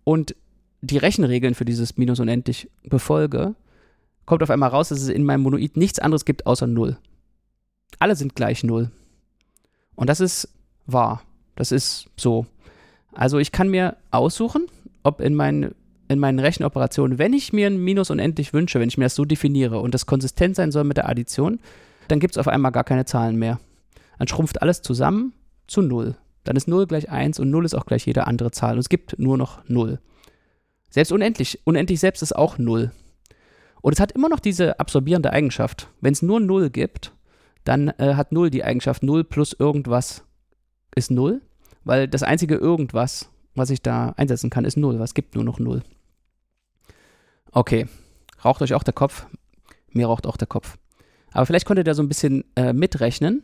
und 0.04 0.36
die 0.82 0.98
Rechenregeln 0.98 1.56
für 1.56 1.66
dieses 1.66 1.98
Minus 1.98 2.20
unendlich 2.20 2.70
befolge, 2.84 3.56
kommt 4.26 4.44
auf 4.44 4.50
einmal 4.50 4.70
raus, 4.70 4.90
dass 4.90 5.02
es 5.02 5.10
in 5.10 5.24
meinem 5.24 5.42
Monoid 5.42 5.78
nichts 5.78 6.00
anderes 6.00 6.26
gibt 6.26 6.46
außer 6.46 6.68
0. 6.68 6.98
Alle 8.00 8.16
sind 8.16 8.36
gleich 8.36 8.64
0. 8.64 8.92
Und 9.96 10.10
das 10.10 10.20
ist 10.20 10.50
wahr. 10.86 11.24
Das 11.56 11.72
ist 11.72 12.08
so. 12.18 12.46
Also 13.14 13.40
ich 13.40 13.52
kann 13.52 13.70
mir 13.70 13.98
aussuchen, 14.10 14.68
ob 15.04 15.22
in 15.22 15.36
meinen, 15.36 15.76
in 16.08 16.20
meinen 16.20 16.40
Rechenoperationen, 16.40 17.18
wenn 17.18 17.34
ich 17.34 17.54
mir 17.54 17.68
ein 17.68 17.78
Minus 17.78 18.10
unendlich 18.10 18.54
wünsche, 18.54 18.80
wenn 18.80 18.90
ich 18.90 18.98
mir 18.98 19.06
das 19.06 19.16
so 19.16 19.26
definiere 19.26 19.80
und 19.80 19.94
das 19.94 20.06
konsistent 20.06 20.56
sein 20.56 20.72
soll 20.72 20.84
mit 20.84 20.98
der 20.98 21.10
Addition, 21.10 21.60
dann 22.08 22.20
gibt 22.20 22.36
es 22.36 22.38
auf 22.38 22.48
einmal 22.48 22.72
gar 22.72 22.84
keine 22.84 23.06
Zahlen 23.06 23.36
mehr. 23.38 23.60
dann 24.18 24.28
schrumpft 24.28 24.62
alles 24.62 24.82
zusammen 24.82 25.34
zu 25.68 25.82
0. 25.82 26.16
Dann 26.44 26.56
ist 26.56 26.68
0 26.68 26.88
gleich 26.88 27.10
1 27.10 27.40
und 27.40 27.50
0 27.50 27.66
ist 27.66 27.76
auch 27.76 27.86
gleich 27.86 28.06
jede 28.06 28.28
andere 28.28 28.52
Zahl. 28.52 28.74
Und 28.74 28.80
es 28.80 28.90
gibt 28.90 29.20
nur 29.20 29.38
noch 29.38 29.64
0. 29.68 30.00
Selbst 30.90 31.12
unendlich, 31.12 31.60
unendlich 31.64 32.00
selbst 32.00 32.22
ist 32.22 32.36
auch 32.36 32.58
0. 32.58 32.92
Und 33.82 33.94
es 33.94 34.00
hat 34.00 34.12
immer 34.12 34.30
noch 34.30 34.40
diese 34.40 34.80
absorbierende 34.80 35.32
Eigenschaft. 35.32 35.88
Wenn 36.02 36.14
es 36.14 36.22
nur 36.22 36.40
0 36.40 36.70
gibt, 36.70 37.14
dann 37.64 37.90
äh, 37.98 38.16
hat 38.16 38.32
0 38.32 38.50
die 38.50 38.64
Eigenschaft 38.64 39.04
0 39.04 39.24
plus 39.24 39.54
irgendwas 39.54 40.24
ist 40.96 41.12
0, 41.12 41.42
weil 41.84 42.08
das 42.08 42.24
einzige 42.24 42.56
irgendwas, 42.56 43.30
was 43.56 43.70
ich 43.70 43.82
da 43.82 44.10
einsetzen 44.18 44.50
kann, 44.50 44.66
ist 44.66 44.78
0. 44.78 45.00
Was 45.00 45.14
gibt 45.14 45.36
nur 45.36 45.44
noch 45.44 45.60
0. 45.60 45.82
Okay, 47.52 47.88
raucht 48.44 48.62
euch 48.62 48.74
auch 48.74 48.84
der 48.84 48.94
Kopf? 48.94 49.26
Mir 49.90 50.08
raucht 50.08 50.26
auch 50.26 50.38
der 50.38 50.48
Kopf. 50.48 50.78
Aber 51.32 51.46
vielleicht 51.46 51.66
konntet 51.66 51.88
ihr 51.88 51.96
so 51.96 52.04
ein 52.04 52.08
bisschen 52.08 52.44
äh, 52.56 52.74
mitrechnen 52.74 53.44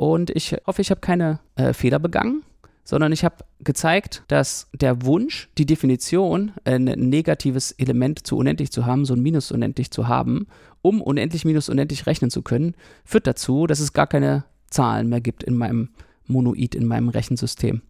und 0.00 0.30
ich 0.30 0.56
hoffe, 0.66 0.80
ich 0.80 0.90
habe 0.90 1.00
keine 1.00 1.40
äh, 1.56 1.72
Fehler 1.74 1.98
begangen 1.98 2.42
sondern 2.90 3.12
ich 3.12 3.22
habe 3.22 3.36
gezeigt, 3.60 4.24
dass 4.26 4.68
der 4.72 5.04
Wunsch, 5.04 5.48
die 5.58 5.66
Definition, 5.66 6.52
ein 6.64 6.84
negatives 6.84 7.70
Element 7.72 8.26
zu 8.26 8.36
unendlich 8.36 8.72
zu 8.72 8.84
haben, 8.84 9.04
so 9.04 9.14
ein 9.14 9.22
Minus 9.22 9.52
unendlich 9.52 9.92
zu 9.92 10.08
haben, 10.08 10.48
um 10.82 11.00
unendlich 11.00 11.44
minus 11.44 11.68
unendlich 11.68 12.06
rechnen 12.06 12.32
zu 12.32 12.42
können, 12.42 12.74
führt 13.04 13.28
dazu, 13.28 13.68
dass 13.68 13.78
es 13.78 13.92
gar 13.92 14.08
keine 14.08 14.44
Zahlen 14.70 15.08
mehr 15.08 15.20
gibt 15.20 15.44
in 15.44 15.56
meinem 15.56 15.90
Monoid, 16.26 16.74
in 16.74 16.86
meinem 16.86 17.10
Rechensystem. 17.10 17.82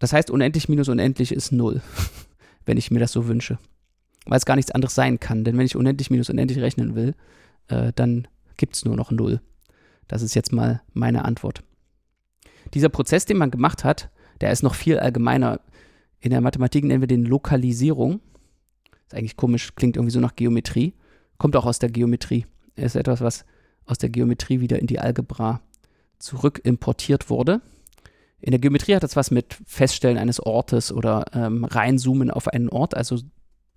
Das 0.00 0.12
heißt, 0.12 0.30
unendlich 0.30 0.68
minus 0.68 0.90
unendlich 0.90 1.32
ist 1.32 1.52
null, 1.52 1.80
wenn 2.66 2.76
ich 2.76 2.90
mir 2.90 2.98
das 2.98 3.12
so 3.12 3.26
wünsche. 3.26 3.58
Weil 4.26 4.36
es 4.36 4.44
gar 4.44 4.56
nichts 4.56 4.72
anderes 4.72 4.94
sein 4.94 5.18
kann. 5.18 5.44
Denn 5.44 5.56
wenn 5.56 5.64
ich 5.64 5.76
unendlich 5.76 6.10
minus 6.10 6.28
unendlich 6.28 6.60
rechnen 6.60 6.94
will, 6.94 7.14
äh, 7.68 7.92
dann 7.94 8.28
gibt 8.58 8.76
es 8.76 8.84
nur 8.84 8.96
noch 8.96 9.10
null. 9.10 9.40
Das 10.08 10.22
ist 10.22 10.34
jetzt 10.34 10.52
mal 10.52 10.82
meine 10.92 11.24
Antwort 11.24 11.62
dieser 12.74 12.88
Prozess, 12.88 13.24
den 13.24 13.36
man 13.36 13.50
gemacht 13.50 13.84
hat, 13.84 14.10
der 14.40 14.50
ist 14.50 14.62
noch 14.62 14.74
viel 14.74 14.98
allgemeiner. 14.98 15.60
In 16.20 16.30
der 16.30 16.40
Mathematik 16.40 16.84
nennen 16.84 17.02
wir 17.02 17.08
den 17.08 17.24
Lokalisierung. 17.24 18.20
Ist 19.06 19.14
eigentlich 19.14 19.36
komisch, 19.36 19.74
klingt 19.74 19.96
irgendwie 19.96 20.12
so 20.12 20.20
nach 20.20 20.36
Geometrie. 20.36 20.94
Kommt 21.38 21.56
auch 21.56 21.66
aus 21.66 21.78
der 21.78 21.90
Geometrie. 21.90 22.46
Ist 22.76 22.96
etwas, 22.96 23.20
was 23.20 23.44
aus 23.86 23.98
der 23.98 24.08
Geometrie 24.08 24.60
wieder 24.60 24.78
in 24.78 24.86
die 24.86 24.98
Algebra 24.98 25.60
zurück 26.18 26.60
importiert 26.64 27.30
wurde. 27.30 27.60
In 28.40 28.50
der 28.50 28.60
Geometrie 28.60 28.94
hat 28.94 29.02
das 29.02 29.16
was 29.16 29.30
mit 29.30 29.56
Feststellen 29.66 30.18
eines 30.18 30.40
Ortes 30.40 30.92
oder 30.92 31.26
ähm, 31.32 31.64
reinzoomen 31.64 32.30
auf 32.30 32.48
einen 32.48 32.68
Ort, 32.68 32.96
also 32.96 33.18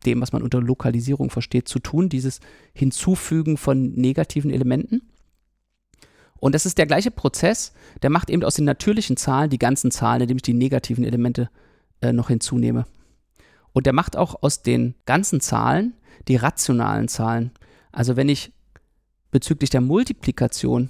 dem, 0.05 0.21
was 0.21 0.31
man 0.31 0.41
unter 0.41 0.61
Lokalisierung 0.61 1.29
versteht, 1.29 1.67
zu 1.67 1.79
tun, 1.79 2.09
dieses 2.09 2.39
Hinzufügen 2.73 3.57
von 3.57 3.93
negativen 3.93 4.51
Elementen. 4.51 5.01
Und 6.39 6.55
das 6.55 6.65
ist 6.65 6.77
der 6.77 6.85
gleiche 6.85 7.11
Prozess, 7.11 7.73
der 8.01 8.09
macht 8.09 8.29
eben 8.29 8.43
aus 8.43 8.55
den 8.55 8.65
natürlichen 8.65 9.17
Zahlen 9.17 9.49
die 9.49 9.59
ganzen 9.59 9.91
Zahlen, 9.91 10.21
indem 10.21 10.37
ich 10.37 10.43
die 10.43 10.53
negativen 10.53 11.03
Elemente 11.03 11.49
äh, 12.01 12.13
noch 12.13 12.27
hinzunehme. 12.27 12.85
Und 13.73 13.85
der 13.85 13.93
macht 13.93 14.15
auch 14.15 14.41
aus 14.41 14.61
den 14.61 14.95
ganzen 15.05 15.39
Zahlen 15.39 15.93
die 16.27 16.35
rationalen 16.35 17.07
Zahlen. 17.07 17.51
Also 17.91 18.15
wenn 18.15 18.29
ich 18.29 18.51
bezüglich 19.31 19.69
der 19.69 19.81
Multiplikation 19.81 20.89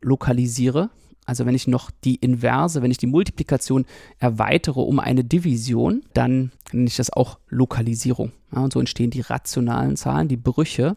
lokalisiere, 0.00 0.90
also 1.26 1.46
wenn 1.46 1.54
ich 1.54 1.66
noch 1.66 1.90
die 1.90 2.16
Inverse, 2.16 2.82
wenn 2.82 2.90
ich 2.90 2.98
die 2.98 3.06
Multiplikation 3.06 3.86
erweitere 4.18 4.80
um 4.80 4.98
eine 4.98 5.24
Division, 5.24 6.02
dann 6.12 6.52
nenne 6.72 6.86
ich 6.86 6.96
das 6.96 7.12
auch 7.12 7.38
Lokalisierung. 7.48 8.32
Ja, 8.54 8.62
und 8.62 8.72
so 8.72 8.80
entstehen 8.80 9.10
die 9.10 9.22
rationalen 9.22 9.96
Zahlen, 9.96 10.28
die 10.28 10.36
Brüche 10.36 10.96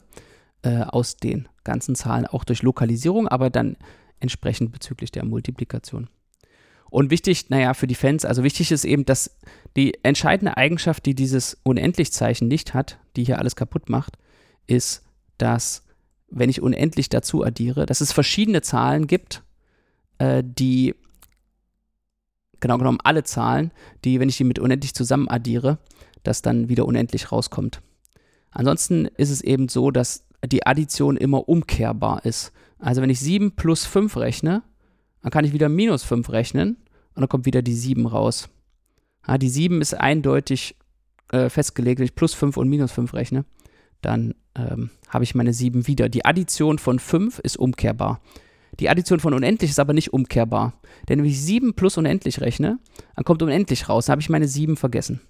äh, 0.64 0.82
aus 0.82 1.18
den 1.18 1.48
ganzen 1.68 1.94
Zahlen 1.94 2.26
auch 2.26 2.44
durch 2.44 2.64
Lokalisierung, 2.64 3.28
aber 3.28 3.52
dann 3.52 3.78
entsprechend 4.20 4.72
bezüglich 4.72 5.12
der 5.12 5.24
Multiplikation. 5.26 6.10
Und 6.90 7.12
wichtig, 7.12 7.50
naja, 7.50 7.74
für 7.74 7.86
die 7.86 7.96
Fans, 7.96 8.26
also 8.26 8.44
wichtig 8.44 8.72
ist 8.72 8.86
eben, 8.86 9.06
dass 9.06 9.38
die 9.76 10.04
entscheidende 10.04 10.58
Eigenschaft, 10.58 11.06
die 11.06 11.14
dieses 11.14 11.58
Unendlichzeichen 11.64 12.48
nicht 12.48 12.74
hat, 12.74 12.98
die 13.16 13.26
hier 13.26 13.40
alles 13.40 13.56
kaputt 13.56 13.90
macht, 13.90 14.18
ist, 14.68 15.04
dass 15.38 15.84
wenn 16.30 16.50
ich 16.50 16.62
unendlich 16.62 17.10
dazu 17.10 17.44
addiere, 17.44 17.86
dass 17.86 18.02
es 18.02 18.14
verschiedene 18.14 18.62
Zahlen 18.62 19.08
gibt, 19.08 19.44
äh, 20.18 20.44
die, 20.46 20.96
genau 22.60 22.78
genommen 22.78 23.00
alle 23.04 23.24
Zahlen, 23.24 23.72
die, 24.04 24.20
wenn 24.20 24.30
ich 24.30 24.38
die 24.38 24.44
mit 24.44 24.60
unendlich 24.60 24.94
zusammen 24.94 25.28
addiere, 25.28 25.78
dass 26.24 26.42
dann 26.42 26.70
wieder 26.70 26.86
unendlich 26.86 27.32
rauskommt. 27.32 27.82
Ansonsten 28.52 29.06
ist 29.06 29.30
es 29.30 29.42
eben 29.42 29.70
so, 29.70 29.92
dass 29.92 30.27
die 30.48 30.66
Addition 30.66 31.18
immer 31.18 31.48
umkehrbar 31.50 32.26
ist. 32.26 32.52
Also 32.80 33.02
wenn 33.02 33.10
ich 33.10 33.20
7 33.20 33.56
plus 33.56 33.86
5 33.86 34.18
rechne, 34.18 34.64
dann 35.22 35.32
kann 35.32 35.46
ich 35.46 35.54
wieder 35.54 35.70
minus 35.70 36.04
5 36.04 36.30
rechnen 36.30 36.78
und 37.16 37.22
dann 37.22 37.30
kommt 37.30 37.46
wieder 37.46 37.62
die 37.62 37.74
7 37.74 38.06
raus. 38.06 38.50
Ja, 39.28 39.38
die 39.38 39.50
7 39.50 39.82
ist 39.82 39.94
eindeutig 39.94 40.76
äh, 41.32 41.50
festgelegt, 41.50 42.00
wenn 42.00 42.06
ich 42.06 42.16
plus 42.16 42.34
5 42.34 42.58
und 42.58 42.70
minus 42.70 42.92
5 42.92 43.14
rechne, 43.14 43.46
dann 44.02 44.36
ähm, 44.56 44.92
habe 45.10 45.24
ich 45.24 45.36
meine 45.36 45.54
7 45.54 45.88
wieder. 45.88 46.10
Die 46.10 46.26
Addition 46.26 46.80
von 46.80 47.00
5 47.00 47.40
ist 47.40 47.58
umkehrbar. 47.58 48.22
Die 48.80 48.90
Addition 48.90 49.20
von 49.20 49.34
unendlich 49.34 49.72
ist 49.72 49.80
aber 49.80 49.94
nicht 49.94 50.14
umkehrbar. 50.14 50.74
Denn 51.10 51.20
wenn 51.20 51.26
ich 51.26 51.42
7 51.42 51.74
plus 51.74 51.98
unendlich 51.98 52.42
rechne, 52.42 52.80
dann 53.16 53.26
kommt 53.26 53.42
unendlich 53.42 53.90
raus, 53.90 54.06
dann 54.06 54.14
habe 54.14 54.22
ich 54.22 54.30
meine 54.30 54.48
7 54.48 54.78
vergessen. 54.78 55.22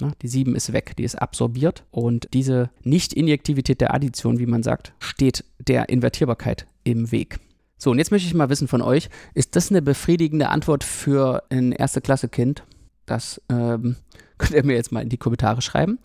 Ne? 0.00 0.12
Die 0.22 0.28
7 0.28 0.54
ist 0.54 0.72
weg, 0.72 0.94
die 0.96 1.04
ist 1.04 1.16
absorbiert. 1.16 1.84
Und 1.90 2.28
diese 2.32 2.70
Nicht-Injektivität 2.82 3.80
der 3.80 3.94
Addition, 3.94 4.38
wie 4.38 4.46
man 4.46 4.62
sagt, 4.62 4.92
steht 4.98 5.44
der 5.58 5.88
Invertierbarkeit 5.88 6.66
im 6.84 7.10
Weg. 7.12 7.38
So, 7.78 7.90
und 7.90 7.98
jetzt 7.98 8.10
möchte 8.10 8.28
ich 8.28 8.34
mal 8.34 8.50
wissen 8.50 8.68
von 8.68 8.82
euch, 8.82 9.08
ist 9.34 9.56
das 9.56 9.70
eine 9.70 9.80
befriedigende 9.80 10.50
Antwort 10.50 10.84
für 10.84 11.44
ein 11.50 11.72
erste 11.72 12.00
Klasse 12.00 12.28
Kind? 12.28 12.62
Das 13.06 13.40
ähm, 13.48 13.96
könnt 14.38 14.52
ihr 14.52 14.64
mir 14.64 14.76
jetzt 14.76 14.92
mal 14.92 15.02
in 15.02 15.08
die 15.08 15.16
Kommentare 15.16 15.62
schreiben. 15.62 15.98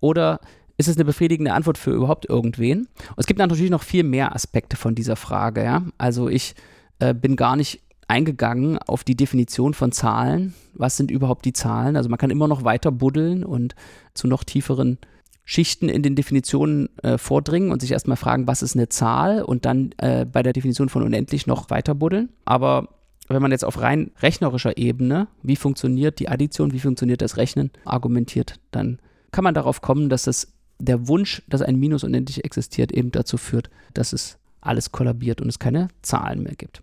Oder 0.00 0.40
ist 0.76 0.88
es 0.88 0.96
eine 0.96 1.04
befriedigende 1.04 1.52
Antwort 1.52 1.78
für 1.78 1.92
überhaupt 1.92 2.28
irgendwen? 2.28 2.80
Und 2.80 3.18
es 3.18 3.26
gibt 3.26 3.38
natürlich 3.38 3.70
noch 3.70 3.82
viel 3.82 4.02
mehr 4.02 4.34
Aspekte 4.34 4.76
von 4.76 4.94
dieser 4.94 5.16
Frage. 5.16 5.62
Ja? 5.62 5.84
Also 5.96 6.28
ich 6.28 6.54
äh, 6.98 7.14
bin 7.14 7.36
gar 7.36 7.54
nicht 7.54 7.80
eingegangen 8.12 8.76
auf 8.76 9.04
die 9.04 9.16
Definition 9.16 9.72
von 9.72 9.90
Zahlen. 9.90 10.52
Was 10.74 10.98
sind 10.98 11.10
überhaupt 11.10 11.46
die 11.46 11.54
Zahlen? 11.54 11.96
Also 11.96 12.10
man 12.10 12.18
kann 12.18 12.30
immer 12.30 12.46
noch 12.46 12.62
weiter 12.62 12.92
buddeln 12.92 13.42
und 13.42 13.74
zu 14.12 14.28
noch 14.28 14.44
tieferen 14.44 14.98
Schichten 15.44 15.88
in 15.88 16.02
den 16.02 16.14
Definitionen 16.14 16.90
äh, 17.02 17.16
vordringen 17.16 17.72
und 17.72 17.80
sich 17.80 17.90
erstmal 17.90 18.18
fragen, 18.18 18.46
was 18.46 18.62
ist 18.62 18.76
eine 18.76 18.90
Zahl 18.90 19.42
und 19.42 19.64
dann 19.64 19.92
äh, 19.96 20.26
bei 20.26 20.42
der 20.42 20.52
Definition 20.52 20.90
von 20.90 21.02
unendlich 21.02 21.46
noch 21.46 21.70
weiter 21.70 21.94
buddeln. 21.94 22.28
Aber 22.44 22.90
wenn 23.28 23.40
man 23.40 23.50
jetzt 23.50 23.64
auf 23.64 23.80
rein 23.80 24.10
rechnerischer 24.20 24.76
Ebene, 24.76 25.28
wie 25.42 25.56
funktioniert 25.56 26.18
die 26.20 26.28
Addition, 26.28 26.74
wie 26.74 26.80
funktioniert 26.80 27.22
das 27.22 27.38
Rechnen, 27.38 27.70
argumentiert, 27.86 28.60
dann 28.72 28.98
kann 29.30 29.42
man 29.42 29.54
darauf 29.54 29.80
kommen, 29.80 30.10
dass 30.10 30.26
es 30.26 30.52
der 30.78 31.08
Wunsch, 31.08 31.42
dass 31.48 31.62
ein 31.62 31.76
Minus 31.76 32.04
unendlich 32.04 32.44
existiert, 32.44 32.92
eben 32.92 33.10
dazu 33.10 33.38
führt, 33.38 33.70
dass 33.94 34.12
es 34.12 34.36
alles 34.60 34.92
kollabiert 34.92 35.40
und 35.40 35.48
es 35.48 35.58
keine 35.58 35.88
Zahlen 36.02 36.42
mehr 36.42 36.56
gibt. 36.56 36.82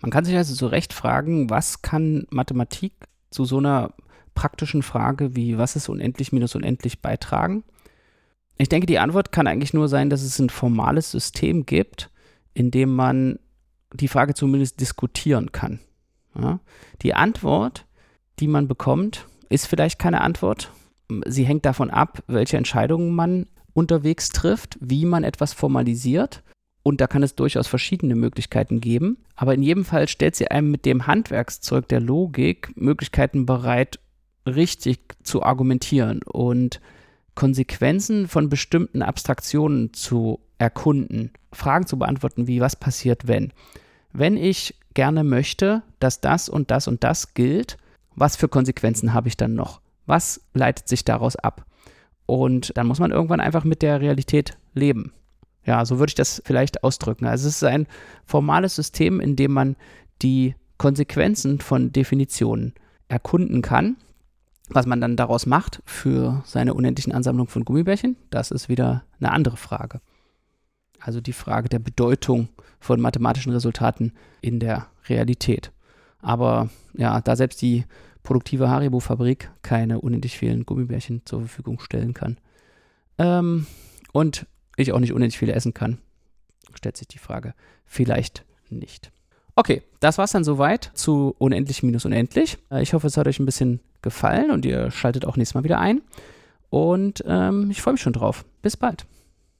Man 0.00 0.10
kann 0.10 0.24
sich 0.24 0.36
also 0.36 0.54
zu 0.54 0.66
Recht 0.66 0.92
fragen, 0.92 1.50
was 1.50 1.82
kann 1.82 2.26
Mathematik 2.30 2.92
zu 3.30 3.44
so 3.44 3.58
einer 3.58 3.92
praktischen 4.34 4.82
Frage 4.82 5.34
wie, 5.34 5.58
was 5.58 5.76
ist 5.76 5.88
unendlich 5.88 6.32
minus 6.32 6.54
unendlich 6.54 7.00
beitragen? 7.00 7.64
Ich 8.58 8.68
denke, 8.68 8.86
die 8.86 8.98
Antwort 8.98 9.32
kann 9.32 9.46
eigentlich 9.46 9.74
nur 9.74 9.88
sein, 9.88 10.10
dass 10.10 10.22
es 10.22 10.38
ein 10.38 10.50
formales 10.50 11.10
System 11.10 11.66
gibt, 11.66 12.10
in 12.54 12.70
dem 12.70 12.94
man 12.94 13.38
die 13.92 14.08
Frage 14.08 14.34
zumindest 14.34 14.80
diskutieren 14.80 15.52
kann. 15.52 15.80
Ja? 16.38 16.60
Die 17.02 17.14
Antwort, 17.14 17.86
die 18.38 18.48
man 18.48 18.68
bekommt, 18.68 19.26
ist 19.48 19.66
vielleicht 19.66 19.98
keine 19.98 20.20
Antwort. 20.20 20.70
Sie 21.26 21.44
hängt 21.44 21.64
davon 21.64 21.90
ab, 21.90 22.22
welche 22.26 22.56
Entscheidungen 22.56 23.14
man 23.14 23.46
unterwegs 23.74 24.30
trifft, 24.30 24.78
wie 24.80 25.04
man 25.04 25.24
etwas 25.24 25.52
formalisiert 25.52 26.42
und 26.86 27.00
da 27.00 27.08
kann 27.08 27.24
es 27.24 27.34
durchaus 27.34 27.66
verschiedene 27.66 28.14
Möglichkeiten 28.14 28.80
geben. 28.80 29.16
Aber 29.34 29.54
in 29.54 29.62
jedem 29.64 29.84
Fall 29.84 30.06
stellt 30.06 30.36
sie 30.36 30.52
einem 30.52 30.70
mit 30.70 30.84
dem 30.84 31.08
Handwerkszeug 31.08 31.88
der 31.88 31.98
Logik 31.98 32.70
Möglichkeiten 32.76 33.44
bereit, 33.44 33.98
richtig 34.46 35.00
zu 35.24 35.42
argumentieren 35.42 36.20
und 36.22 36.80
Konsequenzen 37.34 38.28
von 38.28 38.48
bestimmten 38.48 39.02
Abstraktionen 39.02 39.94
zu 39.94 40.38
erkunden, 40.58 41.32
Fragen 41.50 41.88
zu 41.88 41.98
beantworten, 41.98 42.46
wie 42.46 42.60
was 42.60 42.76
passiert, 42.76 43.26
wenn. 43.26 43.52
Wenn 44.12 44.36
ich 44.36 44.76
gerne 44.94 45.24
möchte, 45.24 45.82
dass 45.98 46.20
das 46.20 46.48
und 46.48 46.70
das 46.70 46.86
und 46.86 47.02
das 47.02 47.34
gilt, 47.34 47.78
was 48.14 48.36
für 48.36 48.46
Konsequenzen 48.46 49.12
habe 49.12 49.26
ich 49.26 49.36
dann 49.36 49.54
noch? 49.56 49.80
Was 50.06 50.40
leitet 50.54 50.86
sich 50.86 51.04
daraus 51.04 51.34
ab? 51.34 51.66
Und 52.26 52.76
dann 52.76 52.86
muss 52.86 53.00
man 53.00 53.10
irgendwann 53.10 53.40
einfach 53.40 53.64
mit 53.64 53.82
der 53.82 54.00
Realität 54.00 54.56
leben. 54.72 55.12
Ja, 55.66 55.84
so 55.84 55.98
würde 55.98 56.10
ich 56.10 56.14
das 56.14 56.40
vielleicht 56.44 56.84
ausdrücken. 56.84 57.26
Also 57.26 57.48
es 57.48 57.56
ist 57.56 57.64
ein 57.64 57.86
formales 58.24 58.76
System, 58.76 59.20
in 59.20 59.36
dem 59.36 59.52
man 59.52 59.76
die 60.22 60.54
Konsequenzen 60.78 61.60
von 61.60 61.92
Definitionen 61.92 62.74
erkunden 63.08 63.62
kann. 63.62 63.96
Was 64.68 64.86
man 64.86 65.00
dann 65.00 65.16
daraus 65.16 65.46
macht 65.46 65.80
für 65.84 66.42
seine 66.44 66.74
unendlichen 66.74 67.12
Ansammlungen 67.12 67.50
von 67.50 67.64
Gummibärchen, 67.64 68.16
das 68.30 68.50
ist 68.50 68.68
wieder 68.68 69.04
eine 69.20 69.30
andere 69.30 69.56
Frage. 69.56 70.00
Also 71.00 71.20
die 71.20 71.32
Frage 71.32 71.68
der 71.68 71.78
Bedeutung 71.78 72.48
von 72.80 73.00
mathematischen 73.00 73.52
Resultaten 73.52 74.12
in 74.40 74.58
der 74.58 74.86
Realität. 75.08 75.72
Aber 76.18 76.68
ja, 76.94 77.20
da 77.20 77.36
selbst 77.36 77.62
die 77.62 77.84
produktive 78.24 78.68
Haribo-Fabrik 78.68 79.50
keine 79.62 80.00
unendlich 80.00 80.36
vielen 80.36 80.66
Gummibärchen 80.66 81.22
zur 81.24 81.40
Verfügung 81.40 81.78
stellen 81.78 82.12
kann 82.12 82.38
ähm, 83.18 83.66
und 84.12 84.46
ich 84.82 84.92
auch 84.92 85.00
nicht 85.00 85.12
unendlich 85.12 85.38
viele 85.38 85.52
essen 85.52 85.74
kann, 85.74 85.98
stellt 86.74 86.96
sich 86.96 87.08
die 87.08 87.18
Frage, 87.18 87.54
vielleicht 87.84 88.44
nicht. 88.68 89.10
Okay, 89.54 89.82
das 90.00 90.18
war's 90.18 90.32
dann 90.32 90.44
soweit 90.44 90.90
zu 90.94 91.34
Unendlich 91.38 91.82
minus 91.82 92.04
Unendlich. 92.04 92.58
Äh, 92.70 92.82
ich 92.82 92.92
hoffe, 92.92 93.06
es 93.06 93.16
hat 93.16 93.26
euch 93.26 93.38
ein 93.38 93.46
bisschen 93.46 93.80
gefallen 94.02 94.50
und 94.50 94.66
ihr 94.66 94.90
schaltet 94.90 95.24
auch 95.24 95.36
nächstes 95.36 95.54
Mal 95.54 95.64
wieder 95.64 95.80
ein. 95.80 96.02
Und 96.68 97.24
ähm, 97.26 97.70
ich 97.70 97.80
freue 97.80 97.94
mich 97.94 98.02
schon 98.02 98.12
drauf. 98.12 98.44
Bis 98.60 98.76
bald. 98.76 99.06